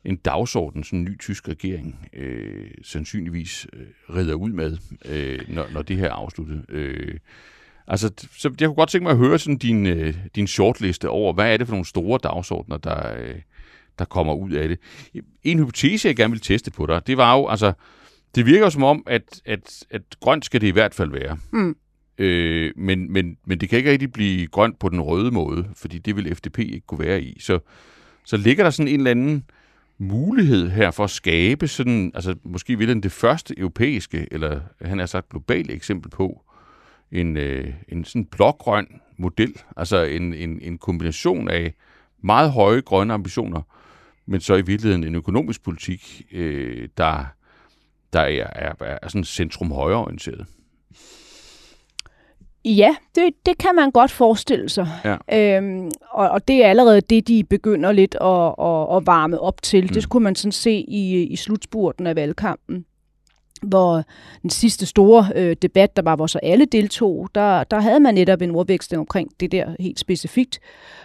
[0.06, 5.68] en dagsorden, sådan en ny tysk regering øh, sandsynligvis øh, redder ud med, øh, når,
[5.74, 6.66] når det her er afsluttet?
[6.70, 7.18] Øh,
[7.88, 11.34] altså, så jeg kunne godt tænke mig at høre sådan din, øh, din shortliste over,
[11.34, 13.36] hvad er det for nogle store dagsordner, der, øh,
[14.00, 14.80] der kommer ud af det.
[15.44, 17.74] En hypotese, jeg gerne vil teste på dig, det var jo, altså,
[18.36, 21.38] det virker jo som om, at, at, at grønt skal det i hvert fald være.
[21.52, 21.76] Mm.
[22.18, 25.98] Øh, men, men, men det kan ikke rigtig blive grønt på den røde måde, fordi
[25.98, 27.40] det vil FDP ikke kunne være i.
[27.40, 27.60] Så,
[28.26, 29.44] så ligger der sådan en eller anden
[30.00, 35.06] mulighed her for at skabe sådan, altså måske vil det første europæiske, eller han har
[35.06, 36.42] sagt globalt eksempel på,
[37.12, 41.74] en, øh, en sådan blågrøn model, altså en, en, en kombination af
[42.24, 43.62] meget høje grønne ambitioner,
[44.26, 47.26] men så i virkeligheden en økonomisk politik, øh, der,
[48.14, 50.46] der er, er, er sådan centrum højreorienteret.
[52.66, 54.88] Ja, det, det kan man godt forestille sig.
[55.06, 55.58] Ja.
[55.58, 59.62] Øhm, og, og det er allerede det, de begynder lidt at, at, at varme op
[59.62, 59.84] til.
[59.84, 59.90] Mm.
[59.90, 62.86] Det skulle man sådan se i, i slutspurten af valgkampen
[63.62, 64.04] hvor
[64.42, 68.14] den sidste store øh, debat, der var, hvor så alle deltog, der, der havde man
[68.14, 70.60] netop en ordveksling omkring det der helt specifikt,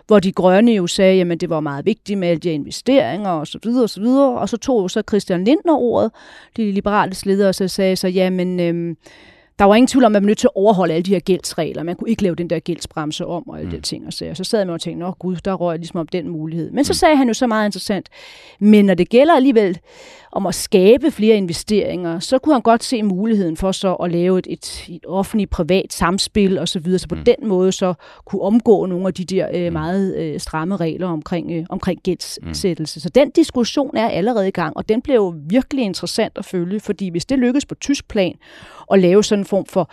[0.06, 3.46] hvor de grønne jo sagde, jamen det var meget vigtigt med alle de investeringer og
[3.46, 6.10] så videre og så videre, og så tog jo så Christian Lindner ordet,
[6.56, 8.96] de liberale ledere, og så sagde så, jamen øh,
[9.58, 11.20] der var ingen tvivl om, at man var nødt til at overholde alle de her
[11.20, 11.82] gældsregler.
[11.82, 13.76] Man kunne ikke lave den der gældsbremse om og alle mm.
[13.76, 14.06] de ting.
[14.06, 16.70] Og så, så sad man og tænkte, nå gud, der røg ligesom om den mulighed.
[16.70, 16.94] Men så mm.
[16.94, 18.08] sagde han jo så meget interessant,
[18.58, 19.78] men når det gælder alligevel
[20.32, 24.38] om at skabe flere investeringer, så kunne han godt se muligheden for så at lave
[24.38, 27.24] et, et, et offentligt-privat samspil og så videre, så på mm.
[27.24, 29.72] den måde så kunne omgå nogle af de der øh, mm.
[29.72, 32.98] meget øh, stramme regler omkring, øh, omkring gældsættelse.
[32.98, 33.00] Mm.
[33.00, 36.80] Så den diskussion er allerede i gang, og den blev jo virkelig interessant at følge,
[36.80, 38.34] fordi hvis det lykkes på tysk plan
[38.92, 39.90] at lave sådan en form for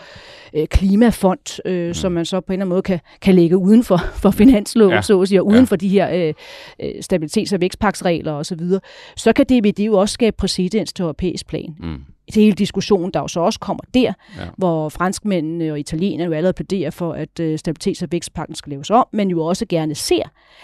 [0.54, 1.94] øh, klimafond, øh, mm.
[1.94, 4.94] som man så på en eller anden måde kan, kan lægge uden for, for finansloven,
[4.94, 5.02] ja.
[5.02, 5.66] så at sige, og uden ja.
[5.66, 6.34] for de her øh,
[6.80, 8.80] øh stabilitets- og vækstpaksregler osv., så,
[9.18, 11.76] så kan det, det jo også skabe præcedens til europæisk plan.
[11.80, 12.02] Mm
[12.36, 14.46] hele diskussionen, der jo så også kommer der, ja.
[14.58, 18.90] hvor franskmændene og italienerne jo allerede plæderer for, at øh, stabilitets- og vækstpakken skal laves
[18.90, 20.24] om, men jo også gerne ser,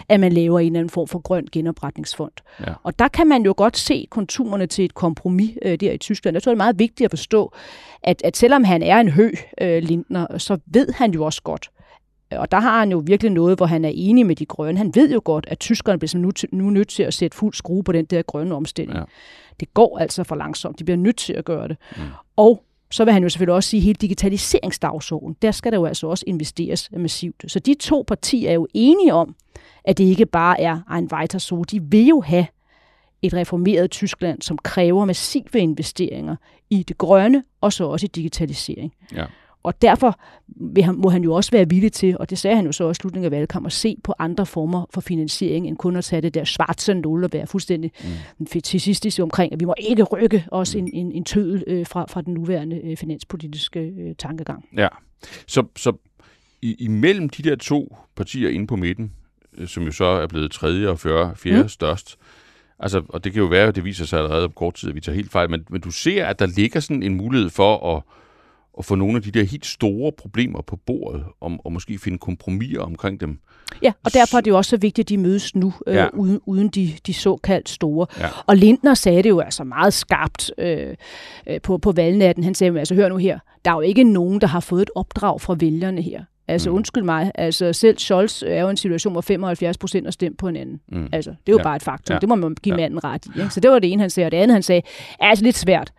[0.09, 2.31] at man laver en eller anden form for grøn genopretningsfond.
[2.59, 2.73] Ja.
[2.83, 6.35] Og der kan man jo godt se konturerne til et kompromis øh, der i Tyskland.
[6.35, 7.53] Jeg tror, det er meget vigtigt at forstå,
[8.03, 11.69] at, at selvom han er en hø, øh, Lindner, så ved han jo også godt,
[12.31, 14.77] og der har han jo virkelig noget, hvor han er enig med de grønne.
[14.77, 17.83] Han ved jo godt, at tyskerne bliver nu, nu nødt til at sætte fuld skrue
[17.83, 18.97] på den der grønne omstilling.
[18.97, 19.03] Ja.
[19.59, 20.79] Det går altså for langsomt.
[20.79, 21.77] De bliver nødt til at gøre det.
[21.95, 22.03] Mm.
[22.35, 25.85] Og så vil han jo selvfølgelig også sige, at hele digitaliseringsdagsordenen, der skal der jo
[25.85, 27.43] altså også investeres massivt.
[27.47, 29.35] Så de to partier er jo enige om,
[29.83, 31.63] at det ikke bare er en weiter so.
[31.63, 32.47] De vil jo have
[33.21, 36.35] et reformeret Tyskland, som kræver massive investeringer
[36.69, 38.93] i det grønne, og så også i digitalisering.
[39.15, 39.25] Ja.
[39.67, 42.65] Og derfor vil han, må han jo også være villig til, og det sagde han
[42.65, 45.77] jo så også i slutningen af valgkampen, at se på andre former for finansiering, end
[45.77, 47.91] kun at tage det der svarte nul og være fuldstændig
[48.37, 48.47] mm.
[48.47, 50.79] fetisistisk omkring, at vi må ikke rykke os mm.
[50.79, 54.65] en, en, en tødel øh, fra, fra den nuværende øh, finanspolitiske øh, tankegang.
[54.77, 54.87] Ja,
[55.47, 55.93] så, så
[56.61, 59.11] i, imellem de der to partier inde på midten,
[59.57, 61.69] øh, som jo så er blevet tredje og fjerde, fjerde mm.
[61.69, 62.17] størst,
[62.79, 64.95] Altså, og det kan jo være, at det viser sig allerede om kort tid, at
[64.95, 67.95] vi tager helt fejl, men, men du ser, at der ligger sådan en mulighed for
[67.95, 68.03] at,
[68.79, 72.17] at få nogle af de der helt store problemer på bordet, om, og måske finde
[72.17, 73.39] kompromiser omkring dem.
[73.81, 76.07] Ja, og derfor er det jo også så vigtigt, at de mødes nu, øh, ja.
[76.13, 78.07] uden, uden de, de såkaldt store.
[78.19, 78.27] Ja.
[78.45, 80.95] Og Lindner sagde det jo altså meget skarpt øh,
[81.47, 82.43] øh, på, på valgnatten.
[82.43, 84.89] Han sagde, altså hør nu her, der er jo ikke nogen, der har fået et
[84.95, 86.23] opdrag fra vælgerne her.
[86.47, 86.75] Altså mm.
[86.75, 90.47] undskyld mig, altså selv Scholz er jo en situation, hvor 75 procent har stemt på
[90.47, 90.79] en anden.
[90.91, 91.09] Mm.
[91.11, 91.63] Altså, det er jo ja.
[91.63, 92.13] bare et faktum.
[92.13, 92.19] Ja.
[92.19, 92.81] Det må man give ja.
[92.81, 93.29] manden ret i.
[93.39, 93.49] Ikke?
[93.49, 94.27] Så det var det ene, han sagde.
[94.27, 94.81] Og det andet, han sagde,
[95.19, 95.93] er altså lidt svært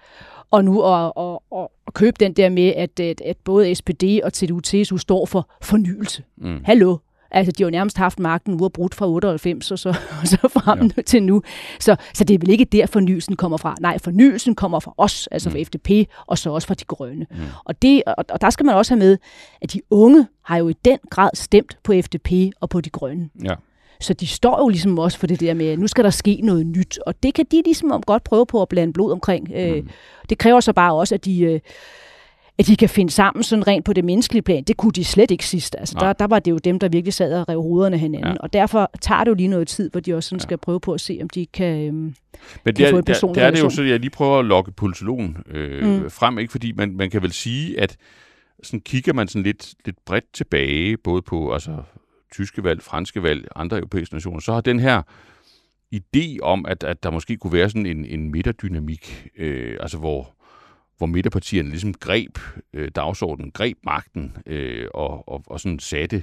[0.50, 4.04] og nu at, at, at, at købe den der med, at, at, at både SPD
[4.24, 6.22] og CDU-CSU står for fornyelse.
[6.36, 6.60] Mm.
[6.64, 6.96] Hallo?
[7.30, 10.28] Altså, de har jo nærmest haft magten ude og brudt fra 98 og så, og
[10.28, 11.02] så frem ja.
[11.02, 11.42] til nu.
[11.80, 13.76] Så, så det er vel ikke der, fornyelsen kommer fra.
[13.80, 15.52] Nej, fornyelsen kommer fra os, altså mm.
[15.52, 17.26] fra FDP, og så også fra de grønne.
[17.30, 17.36] Mm.
[17.64, 19.18] Og, det, og, og der skal man også have med,
[19.62, 23.30] at de unge har jo i den grad stemt på FDP og på de grønne.
[23.44, 23.54] Ja.
[24.00, 26.40] Så de står jo ligesom også for det der med, at nu skal der ske
[26.42, 29.50] noget nyt, og det kan de ligesom godt prøve på at blande blod omkring.
[29.54, 29.88] Øh, mm.
[30.28, 31.40] Det kræver så bare også, at de...
[31.40, 31.60] Øh,
[32.58, 34.64] at de kan finde sammen sådan rent på det menneskelige plan.
[34.64, 35.76] Det kunne de slet ikke sidst.
[35.78, 38.32] Altså, der, der var det jo dem, der virkelig sad og rev hovederne hinanden.
[38.32, 38.36] Ja.
[38.40, 40.42] Og derfor tager det jo lige noget tid, hvor de også sådan ja.
[40.42, 42.14] skal prøve på at se, om de kan, øhm, Men
[42.64, 44.38] det kan er, få en personlig der, der er det jo så, jeg lige prøver
[44.38, 46.10] at lokke politologen øh, mm.
[46.10, 46.50] frem, ikke?
[46.50, 47.96] fordi man, man kan vel sige, at
[48.62, 51.76] sådan kigger man sådan lidt, lidt bredt tilbage, både på altså,
[52.32, 55.02] tyske valg, franske valg, andre europæiske nationer, så har den her
[55.94, 60.34] idé om, at, at der måske kunne være sådan en, en midterdynamik, øh, altså hvor,
[60.98, 62.38] hvor midterpartierne ligesom greb
[62.72, 66.22] øh, dagsordenen, greb magten øh, og, og, og sådan satte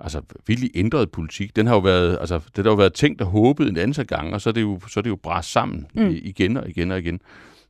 [0.00, 1.56] altså virkelig ændret politik.
[1.56, 4.34] Den har jo været, altså, det har jo været tænkt og håbet en anden gang,
[4.34, 6.10] og så er det jo, så er det jo bræst sammen mm.
[6.22, 7.20] igen og igen og igen.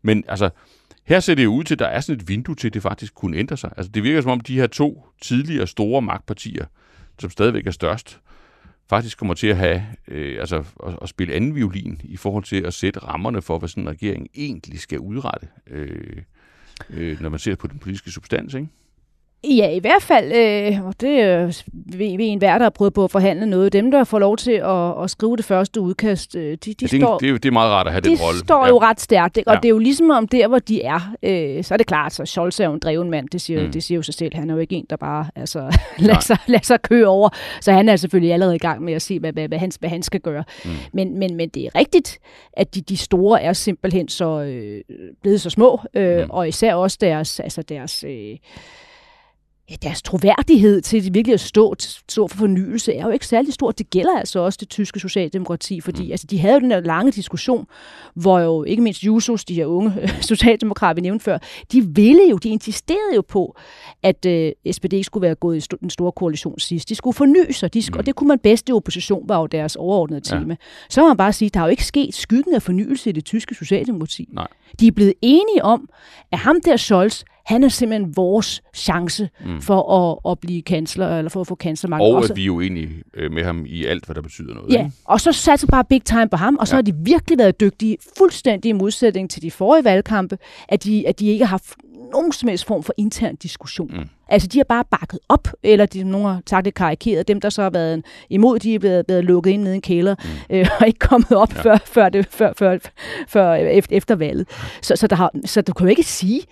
[0.02, 0.50] Men altså,
[1.04, 2.82] her ser det jo ud til, at der er sådan et vindue til, at det
[2.82, 3.72] faktisk kunne ændre sig.
[3.76, 6.66] Altså, det virker som om de her to tidligere store magtpartier,
[7.18, 8.20] som stadigvæk er størst,
[8.88, 12.66] faktisk kommer til at have, øh, altså at, at spille anden violin i forhold til
[12.66, 16.22] at sætte rammerne for, hvad sådan en regering egentlig skal udrette, øh,
[16.90, 18.68] øh, når man ser på den politiske substans, ikke?
[19.44, 22.94] Ja, i hvert fald, øh, og det øh, ved, ved en hver, der har prøvet
[22.94, 23.72] på at forhandle noget.
[23.72, 26.86] Dem, der får lov til at, at skrive det første udkast, øh, de, de ja,
[26.86, 27.18] det, står...
[27.18, 28.40] Det er, det er meget rart at have de den rolle.
[28.40, 28.68] De står ja.
[28.68, 29.50] jo ret stærkt, ikke?
[29.50, 29.60] og ja.
[29.60, 32.24] det er jo ligesom om der, hvor de er, øh, så er det klart, så
[32.24, 33.72] Scholz er jo en dreven mand, det siger, mm.
[33.72, 34.34] det siger jo sig selv.
[34.34, 37.28] Han er jo ikke en, der bare altså, lader, sig, lader sig køre over,
[37.60, 39.90] så han er selvfølgelig allerede i gang med at se, hvad, hvad, hvad, han, hvad
[39.90, 40.44] han skal gøre.
[40.64, 40.70] Mm.
[40.92, 42.18] Men, men, men det er rigtigt,
[42.52, 44.80] at de, de store er simpelthen så øh,
[45.22, 46.30] blevet så små, øh, mm.
[46.30, 48.36] og især også deres, altså deres øh,
[49.70, 51.74] ja, deres troværdighed til virkelig at stå,
[52.08, 53.70] stå for fornyelse er jo ikke særlig stor.
[53.70, 56.10] Det gælder altså også det tyske socialdemokrati, fordi mm.
[56.10, 57.66] altså, de havde jo den der lange diskussion,
[58.14, 61.38] hvor jo ikke mindst Jusos, de her unge socialdemokrater, vi nævnte før,
[61.72, 63.56] de ville jo, de insisterede jo på,
[64.02, 66.88] at øh, SPD ikke skulle være gået i den store koalition sidst.
[66.88, 67.98] De skulle forny sig, de skulle, mm.
[67.98, 70.56] og det kunne man bedst i opposition, var jo deres overordnede tema.
[70.60, 70.66] Ja.
[70.88, 73.24] Så må man bare sige, der har jo ikke sket skyggen af fornyelse i det
[73.24, 74.28] tyske socialdemokrati.
[74.32, 74.46] Nej.
[74.80, 75.88] De er blevet enige om,
[76.32, 79.60] at ham der Scholz, han er simpelthen vores chance mm.
[79.60, 82.02] for at, at blive kansler, eller for at få kanslermagt.
[82.02, 84.72] Og at vi er jo enige øh, med ham i alt, hvad der betyder noget.
[84.72, 84.92] Ja, ikke?
[85.04, 86.76] og så satte bare big time på ham, og så ja.
[86.76, 91.20] har de virkelig været dygtige, fuldstændig i modsætning til de forrige valgkampe, at de, at
[91.20, 91.76] de ikke har haft
[92.12, 93.90] nogen som helst form for intern diskussion.
[93.96, 94.08] Mm.
[94.28, 97.28] Altså, de har bare bakket op, eller de, nogen har sagt det karikeret.
[97.28, 99.82] Dem, der så har været imod, de er blevet, blevet lukket ind nede i en
[99.82, 100.56] kælder, mm.
[100.56, 101.62] øh, og ikke kommet op ja.
[101.62, 102.78] før, før, det, før, før,
[103.28, 104.48] før efter, efter valget.
[104.82, 106.42] Så, så, der har, så du kan jo ikke sige,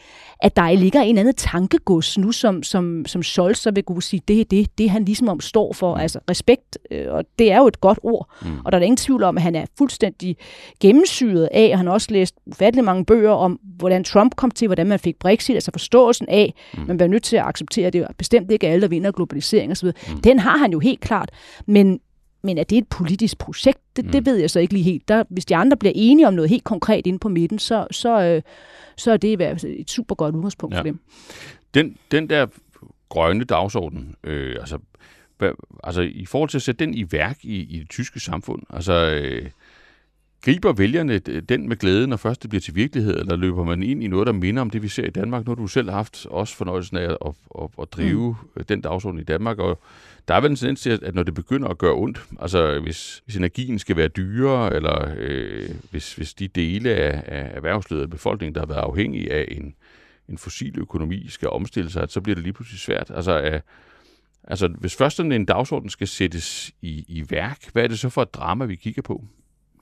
[0.45, 4.23] at der ligger en anden tankegods nu, som, som, som Scholz så vil kunne sige,
[4.29, 5.95] det er det, det han ligesom om står for.
[5.95, 6.01] Mm.
[6.01, 8.31] Altså respekt, øh, og det er jo et godt ord.
[8.43, 8.49] Mm.
[8.65, 10.37] Og der er ingen tvivl om, at han er fuldstændig
[10.81, 14.69] gennemsyret af, og han har også læst ufattelig mange bøger om, hvordan Trump kom til,
[14.69, 16.85] hvordan man fik Brexit, altså forståelsen af, mm.
[16.87, 19.73] man bliver nødt til at acceptere, at det er bestemt ikke alle, der vinder globalisering
[19.73, 19.87] osv.
[19.87, 20.21] Mm.
[20.21, 21.31] Den har han jo helt klart.
[21.67, 22.01] Men
[22.45, 23.79] men er det et politisk projekt?
[23.97, 24.11] Det, mm.
[24.11, 25.09] det ved jeg så ikke lige helt.
[25.09, 28.23] Der, hvis de andre bliver enige om noget helt konkret inde på midten, så, så,
[28.23, 28.43] øh,
[28.97, 30.81] så er det i hvert fald et super godt udgangspunkt ja.
[30.81, 31.01] for dem.
[31.75, 32.47] Den, den der
[33.09, 34.79] grønne dagsorden, øh, altså,
[35.85, 38.93] altså i forhold til at sætte den i værk i, i det tyske samfund, altså
[38.93, 39.51] øh,
[40.45, 44.03] griber vælgerne den med glæde, når først det bliver til virkelighed, eller løber man ind
[44.03, 45.45] i noget, der minder om det, vi ser i Danmark?
[45.45, 48.65] Nu har du selv haft også fornøjelsen af at, at, at, at drive mm.
[48.65, 49.81] den dagsorden i Danmark, og
[50.29, 53.23] der er vel en tendens til, at når det begynder at gøre ondt, altså hvis,
[53.25, 58.11] hvis energien skal være dyrere, eller øh, hvis, hvis de dele af, af erhvervslivet af
[58.11, 59.75] befolkningen, der har været afhængige af en,
[60.29, 63.11] en fossil økonomi, skal omstille sig, så bliver det lige pludselig svært.
[63.15, 63.61] Altså, øh,
[64.45, 68.09] altså hvis først sådan en dagsorden skal sættes i, i værk, hvad er det så
[68.09, 69.25] for et drama, vi kigger på?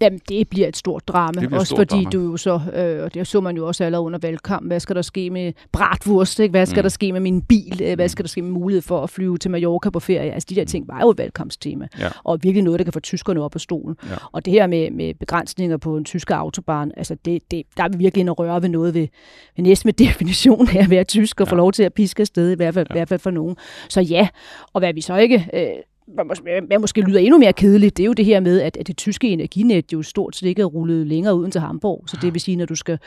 [0.03, 2.11] Jamen, det bliver et stort drama, det også stort fordi drama.
[2.11, 4.97] du jo så, øh, og det så man jo også allerede under valgkamp, hvad skal
[4.97, 6.51] der ske med bratwurst, ikke?
[6.51, 6.83] hvad skal mm.
[6.83, 8.09] der ske med min bil, øh, hvad mm.
[8.09, 10.65] skal der ske med mulighed for at flyve til Mallorca på ferie, altså de der
[10.65, 12.09] ting var jo et valgkampstema, ja.
[12.25, 13.97] og virkelig noget, der kan få tyskerne op på stolen.
[14.11, 14.17] Ja.
[14.33, 17.89] Og det her med, med begrænsninger på en tysk autobahn, altså det, det, der er
[17.89, 19.09] vi virkelig at røre ved noget ved,
[19.57, 21.53] ved næsten med definition af at være tysk og ja.
[21.53, 22.95] få lov til at piske afsted, i hvert fald, ja.
[22.95, 23.57] i hvert fald for nogen.
[23.89, 24.29] Så ja,
[24.73, 25.49] og hvad vi så ikke...
[25.55, 28.87] Øh, hvad måske lyder endnu mere kedeligt, det er jo det her med, at, at
[28.87, 32.05] det tyske energinet jo stort set ikke er rullet længere uden til Hamburg.
[32.07, 32.99] Så det vil sige, når du skal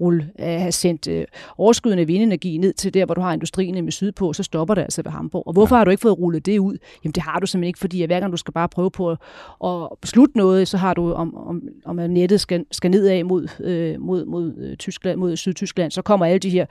[0.00, 1.22] rulle, uh, have sendt uh,
[1.58, 5.02] overskydende vindenergi ned til der, hvor du har industrien med sydpå, så stopper det altså
[5.02, 5.42] ved Hamburg.
[5.46, 6.76] Og hvorfor har du ikke fået rullet det ud?
[7.04, 9.10] Jamen det har du simpelthen ikke, fordi at hver gang du skal bare prøve på
[9.10, 9.18] at,
[9.64, 14.02] at beslutte noget, så har du, om, om, om nettet skal, skal nedad mod, uh,
[14.02, 16.66] mod, mod, Tyskland, mod Sydtyskland, så kommer alle de her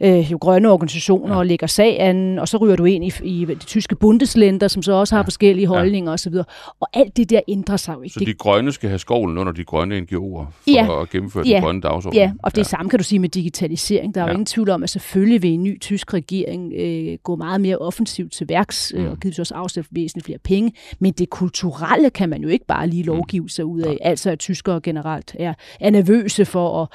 [0.00, 1.38] uh, jo grønne organisationer ja.
[1.38, 4.82] og lægger sag an, og så ryger du ind i, i de tyske bundeslænder, som
[4.82, 5.26] så også har ja.
[5.26, 6.14] forskellige holdninger ja.
[6.14, 6.34] osv.
[6.80, 8.14] Og alt det der ændrer sig jo ikke.
[8.14, 11.02] Så de grønne skal have skovlen under de grønne NGO'er for ja.
[11.02, 11.54] at gennemføre ja.
[11.54, 12.18] den grønne dagsorden?
[12.18, 12.62] Ja, og det ja.
[12.62, 14.14] samme kan du sige med digitalisering.
[14.14, 14.30] Der er ja.
[14.30, 17.78] jo ingen tvivl om, at selvfølgelig vil en ny tysk regering øh, gå meget mere
[17.78, 19.10] offensivt til værks, øh, mm.
[19.10, 20.72] og givetvis også afsætte væsentligt flere penge.
[20.98, 23.06] Men det kulturelle kan man jo ikke bare lige mm.
[23.06, 23.92] lovgive sig ud af.
[23.92, 24.08] Ja.
[24.08, 26.88] Altså at tyskere generelt er, er nervøse for at,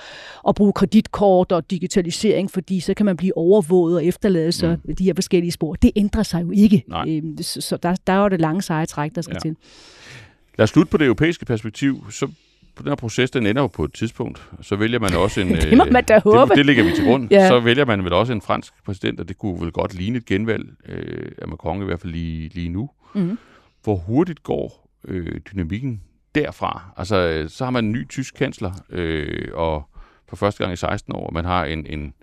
[0.48, 4.96] at bruge kreditkort og digitalisering, fordi så kan man blive overvåget og efterlade sig mm.
[4.96, 5.74] de her forskellige spor.
[5.74, 6.84] Det ændrer sig jo ikke.
[7.08, 9.40] Øhm, så der, der er det lange seje træk, der skal ja.
[9.40, 9.56] til.
[10.58, 12.12] Lad os slutte på det europæiske perspektiv.
[12.12, 12.28] Så
[12.76, 14.50] på den her proces, den ender jo på et tidspunkt.
[14.62, 15.56] Så vælger man også en...
[15.56, 16.50] det må man da håbe.
[16.50, 17.28] Det, det ligger vi til grund.
[17.32, 17.48] ja.
[17.48, 20.26] Så vælger man vel også en fransk præsident, og det kunne vel godt ligne et
[20.26, 22.90] genvalg øh, af Macron, i hvert fald lige, lige nu.
[23.16, 23.38] Mm.
[23.84, 26.02] Hvor hurtigt går øh, dynamikken
[26.36, 26.82] derfra?
[26.98, 29.90] Altså, så har man en ny tysk kansler, øh, og
[30.30, 32.14] for første gang i 16 år, man har en, en,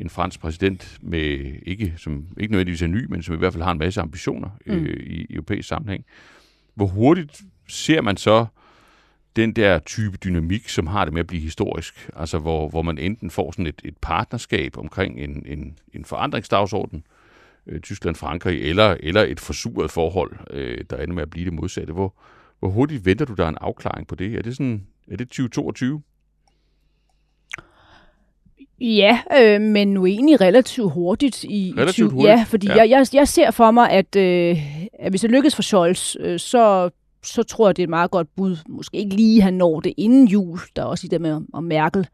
[0.00, 3.62] en fransk præsident med ikke, som ikke nødvendigvis er ny, men som i hvert fald
[3.62, 4.72] har en masse ambitioner mm.
[4.72, 6.04] øh, i, europæisk sammenhæng.
[6.74, 8.46] Hvor hurtigt ser man så
[9.36, 12.98] den der type dynamik, som har det med at blive historisk, altså hvor, hvor man
[12.98, 17.04] enten får sådan et, et partnerskab omkring en, en, en forandringsdagsorden,
[17.66, 21.92] øh, Tyskland-Frankrig, eller, eller et forsuret forhold, øh, der ender med at blive det modsatte.
[21.92, 22.14] Hvor,
[22.58, 24.34] hvor hurtigt venter du der en afklaring på det?
[24.34, 26.02] Er det, sådan, er det 2022?
[28.80, 31.44] Ja, øh, men nu egentlig relativt hurtigt.
[31.44, 32.30] I, relativt hurtigt?
[32.30, 32.76] Ja, fordi ja.
[32.76, 34.56] Jeg, jeg, jeg ser for mig, at, øh,
[34.98, 36.90] at hvis det lykkes for Scholz, øh, så,
[37.22, 38.56] så tror jeg, det er et meget godt bud.
[38.68, 40.58] Måske ikke lige, han når det inden jul.
[40.76, 42.06] Der er også i det med om Merkel.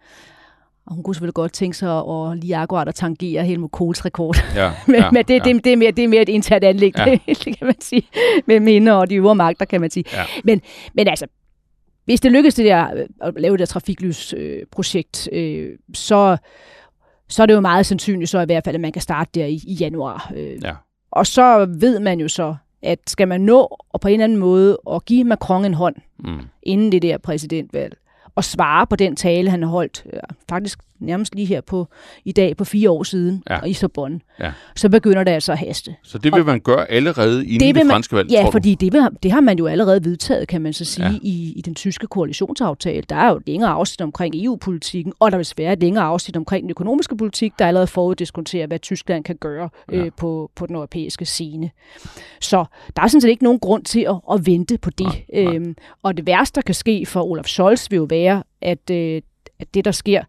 [0.87, 4.37] Og hun kunne selvfølgelig godt tænke sig at lige akkurat at tangere Helmut Kohls rekord.
[4.55, 5.53] Ja, men, ja, men det, ja.
[5.53, 7.05] det, det, er mere, det er mere et internt anlæg, ja.
[7.45, 8.03] det kan man sige.
[8.47, 10.05] Med minde og de øvre magter, kan man sige.
[10.13, 10.23] Ja.
[10.45, 10.61] Men,
[10.95, 11.27] men altså,
[12.07, 16.37] hvis det lykkes det der, øh, at lave det der trafiklysprojekt, øh, så,
[17.29, 19.47] så er det jo meget sandsynligt så i hvert fald, at man kan starte der
[19.47, 20.33] i, i januar.
[20.37, 20.65] Øh.
[20.65, 20.75] Ja.
[21.11, 24.39] Og så ved man jo så, at skal man nå og på en eller anden
[24.39, 26.41] måde at give Macron en hånd mm.
[26.63, 27.97] inden det der præsidentvalg,
[28.35, 31.89] og svare på den tale, han har holdt, ja, faktisk nærmest lige her på
[32.25, 33.63] i dag på fire år siden, ja.
[33.63, 34.53] i Sorbonne, ja.
[34.77, 35.95] så begynder det altså at haste.
[36.03, 38.93] Så det vil man gøre allerede inden det, det franske valg, Ja, tror fordi det,
[38.93, 41.19] vil, det har man jo allerede vedtaget, kan man så sige, ja.
[41.23, 43.03] i, i den tyske koalitionsaftale.
[43.09, 46.63] Der er jo længere afsnit omkring EU-politikken, og der vil være et længere afsnit omkring
[46.63, 49.97] den økonomiske politik, der allerede foruddiskonterer, hvad Tyskland kan gøre ja.
[49.97, 51.71] øh, på, på den europæiske scene.
[52.41, 52.65] Så
[52.97, 55.07] der er sådan set ikke nogen grund til at, at vente på det.
[55.07, 55.55] Nej, nej.
[55.55, 59.23] Øhm, og det værste, der kan ske for Olaf Scholz, vil jo være, at øh,
[59.61, 60.23] at det, der sker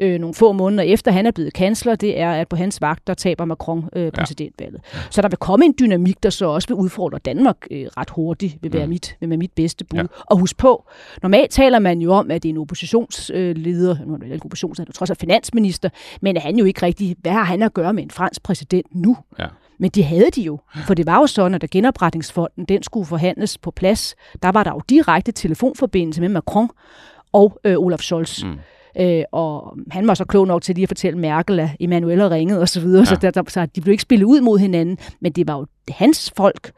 [0.00, 3.06] øh, nogle få måneder efter, han er blevet kansler, det er, at på hans vagt,
[3.06, 4.80] der taber Macron øh, præsidentvalget.
[4.94, 4.98] Ja.
[5.10, 8.56] Så der vil komme en dynamik, der så også vil udfordre Danmark øh, ret hurtigt,
[8.62, 8.90] vil være, mm.
[8.90, 9.98] mit, vil være mit bedste bud.
[9.98, 10.04] Ja.
[10.26, 10.84] Og husk på,
[11.22, 14.92] normalt taler man jo om, at det er en oppositionsleder, nu er det ikke oppositionsleder,
[14.92, 15.88] trods alt finansminister,
[16.20, 18.86] men er han jo ikke rigtig, hvad har han at gøre med en fransk præsident
[18.94, 19.16] nu?
[19.38, 19.46] Ja.
[19.78, 23.06] Men det havde de jo, for det var jo sådan, at da genopretningsfonden den skulle
[23.06, 26.68] forhandles på plads, der var der jo direkte telefonforbindelse med Macron
[27.32, 28.44] og øh, Olaf Scholz.
[28.44, 28.58] Mm.
[29.00, 32.30] Øh, og han var så klog nok til lige at fortælle Merkel, at Emanuel har
[32.30, 33.04] ringet og så videre, ja.
[33.04, 35.66] så, der, der, så de blev ikke spillet ud mod hinanden, men det var jo
[35.88, 36.72] hans folk,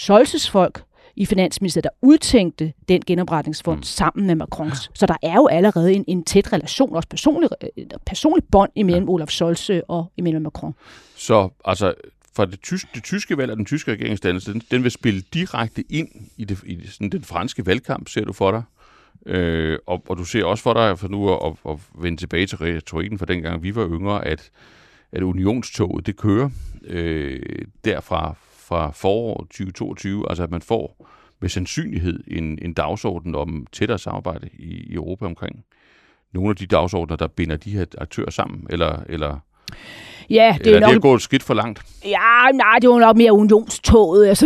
[0.00, 0.82] Scholz's folk,
[1.18, 3.82] i Finansministeriet, der udtænkte den genopretningsfond mm.
[3.82, 4.90] sammen med Macrons.
[4.94, 9.04] Så der er jo allerede en, en tæt relation, også personlig, øh, personlig bånd imellem
[9.04, 9.10] ja.
[9.10, 10.74] Olaf Scholz øh, og imellem Macron.
[11.16, 11.94] Så altså,
[12.36, 15.84] for det, tyske, det tyske valg og den tyske regeringsdannelse, den, den vil spille direkte
[15.90, 18.62] ind i, det, i sådan den franske valgkamp, ser du for dig?
[19.26, 22.58] Øh, og, og du ser også for dig, for nu at, at vende tilbage til
[22.58, 24.50] retorikken fra dengang vi var yngre, at,
[25.12, 26.50] at unionstoget, det kører
[26.84, 27.40] øh,
[27.84, 31.08] derfra fra foråret 2022, altså at man får
[31.40, 35.64] med sandsynlighed en, en dagsorden om tættere samarbejde i, i Europa omkring
[36.32, 39.38] nogle af de dagsordner, der binder de her aktører sammen, eller, eller
[40.30, 40.90] Ja, det er nok...
[40.90, 41.82] det er gået et skridt for langt.
[42.04, 44.26] Ja, nej, det var nok mere unionstoget.
[44.26, 44.36] Jeg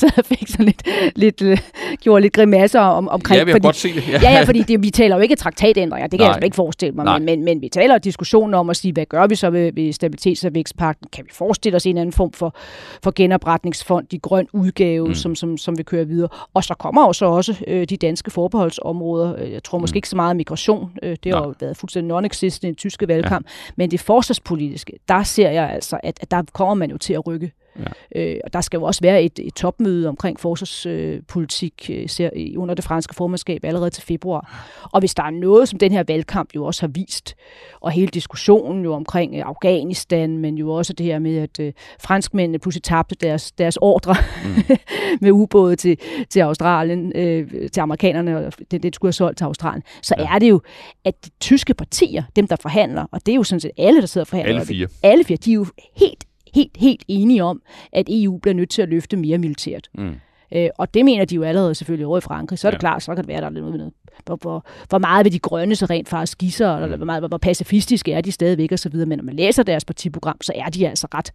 [0.00, 0.82] sad og fik sådan lidt,
[1.16, 1.58] lidt, uh,
[2.00, 3.38] gjorde lidt grimasser om, omkring...
[3.38, 4.08] Ja, vi har fordi, godt se det.
[4.08, 6.34] Ja, ja, ja fordi det, vi taler jo ikke traktatændringer, det kan nej.
[6.34, 9.26] jeg ikke forestille mig, men, men, men vi taler diskussionen om at sige, hvad gør
[9.26, 11.08] vi så ved, ved stabilitets- og vækstpakten?
[11.12, 12.54] Kan vi forestille os en anden form for,
[13.02, 15.14] for genopretningsfond, de grøn udgave, mm.
[15.14, 16.28] som, som, som vi kører videre?
[16.54, 19.34] Og så kommer jo så også øh, de danske forbeholdsområder.
[19.38, 19.98] Øh, jeg tror måske mm.
[19.98, 20.90] ikke så meget migration.
[21.02, 23.46] Øh, det har jo været fuldstændig non-existent i den tyske valgkamp.
[23.46, 23.72] Ja.
[23.76, 27.26] Men det forsvarspolitiske, der ser jeg altså, at, at der kommer man jo til at
[27.26, 27.52] rykke.
[27.78, 28.20] Ja.
[28.20, 32.74] Øh, og der skal jo også være et, et topmøde omkring forsvarspolitik øh, ser, under
[32.74, 34.68] det franske formandskab allerede til februar.
[34.92, 37.34] Og hvis der er noget, som den her valgkamp jo også har vist,
[37.80, 41.72] og hele diskussionen jo omkring øh, Afghanistan, men jo også det her med, at øh,
[42.00, 44.76] franskmændene pludselig tabte deres, deres ordre mm.
[45.22, 45.98] med ubåde til,
[46.30, 50.34] til Australien, øh, til amerikanerne, og det, det skulle have solgt til Australien, så ja.
[50.34, 50.60] er det jo,
[51.04, 54.06] at de tyske partier, dem der forhandler, og det er jo sådan set alle, der
[54.06, 54.54] sidder og forhandler.
[54.54, 54.88] Alle fire.
[55.02, 56.24] Alle fire, de er jo helt
[56.54, 59.88] helt, helt enige om, at EU bliver nødt til at løfte mere militært.
[59.94, 60.14] Mm.
[60.54, 62.58] Øh, og det mener de jo allerede selvfølgelig over i Frankrig.
[62.58, 62.80] Så er det ja.
[62.80, 63.92] klart, så kan det være, der er lidt noget.
[64.24, 66.94] Hvor, hvor, hvor meget vil de grønne så rent faktisk skisser, eller mm.
[66.96, 68.94] hvor, meget, hvor pacifistiske er de stadigvæk osv.
[68.94, 71.32] Men når man læser deres partiprogram, så er de altså ret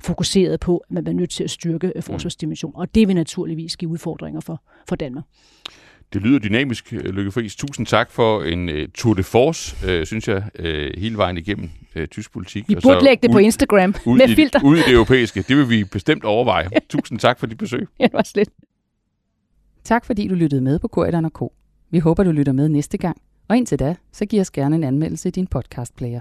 [0.00, 2.76] fokuseret på, at man er nødt til at styrke øh, forsvarsdimensionen.
[2.76, 5.24] Og det vil naturligvis give udfordringer for, for Danmark.
[6.12, 7.56] Det lyder dynamisk, øh, Lykke Friis.
[7.56, 11.70] Tusind tak for en uh, tour de force, uh, synes jeg, uh, hele vejen igennem
[11.96, 12.64] uh, tysk politik.
[12.68, 14.60] Vi burde lægge det ud, på Instagram ud med filter.
[14.64, 15.42] ud i det europæiske.
[15.42, 16.68] Det vil vi bestemt overveje.
[16.90, 17.88] Tusind tak for dit besøg.
[18.00, 18.48] Ja, det var slet.
[19.84, 21.40] Tak fordi du lyttede med på Korridoren K.
[21.90, 23.20] Vi håber, du lytter med næste gang.
[23.48, 26.20] Og indtil da, så giv os gerne en anmeldelse i din podcastplayer.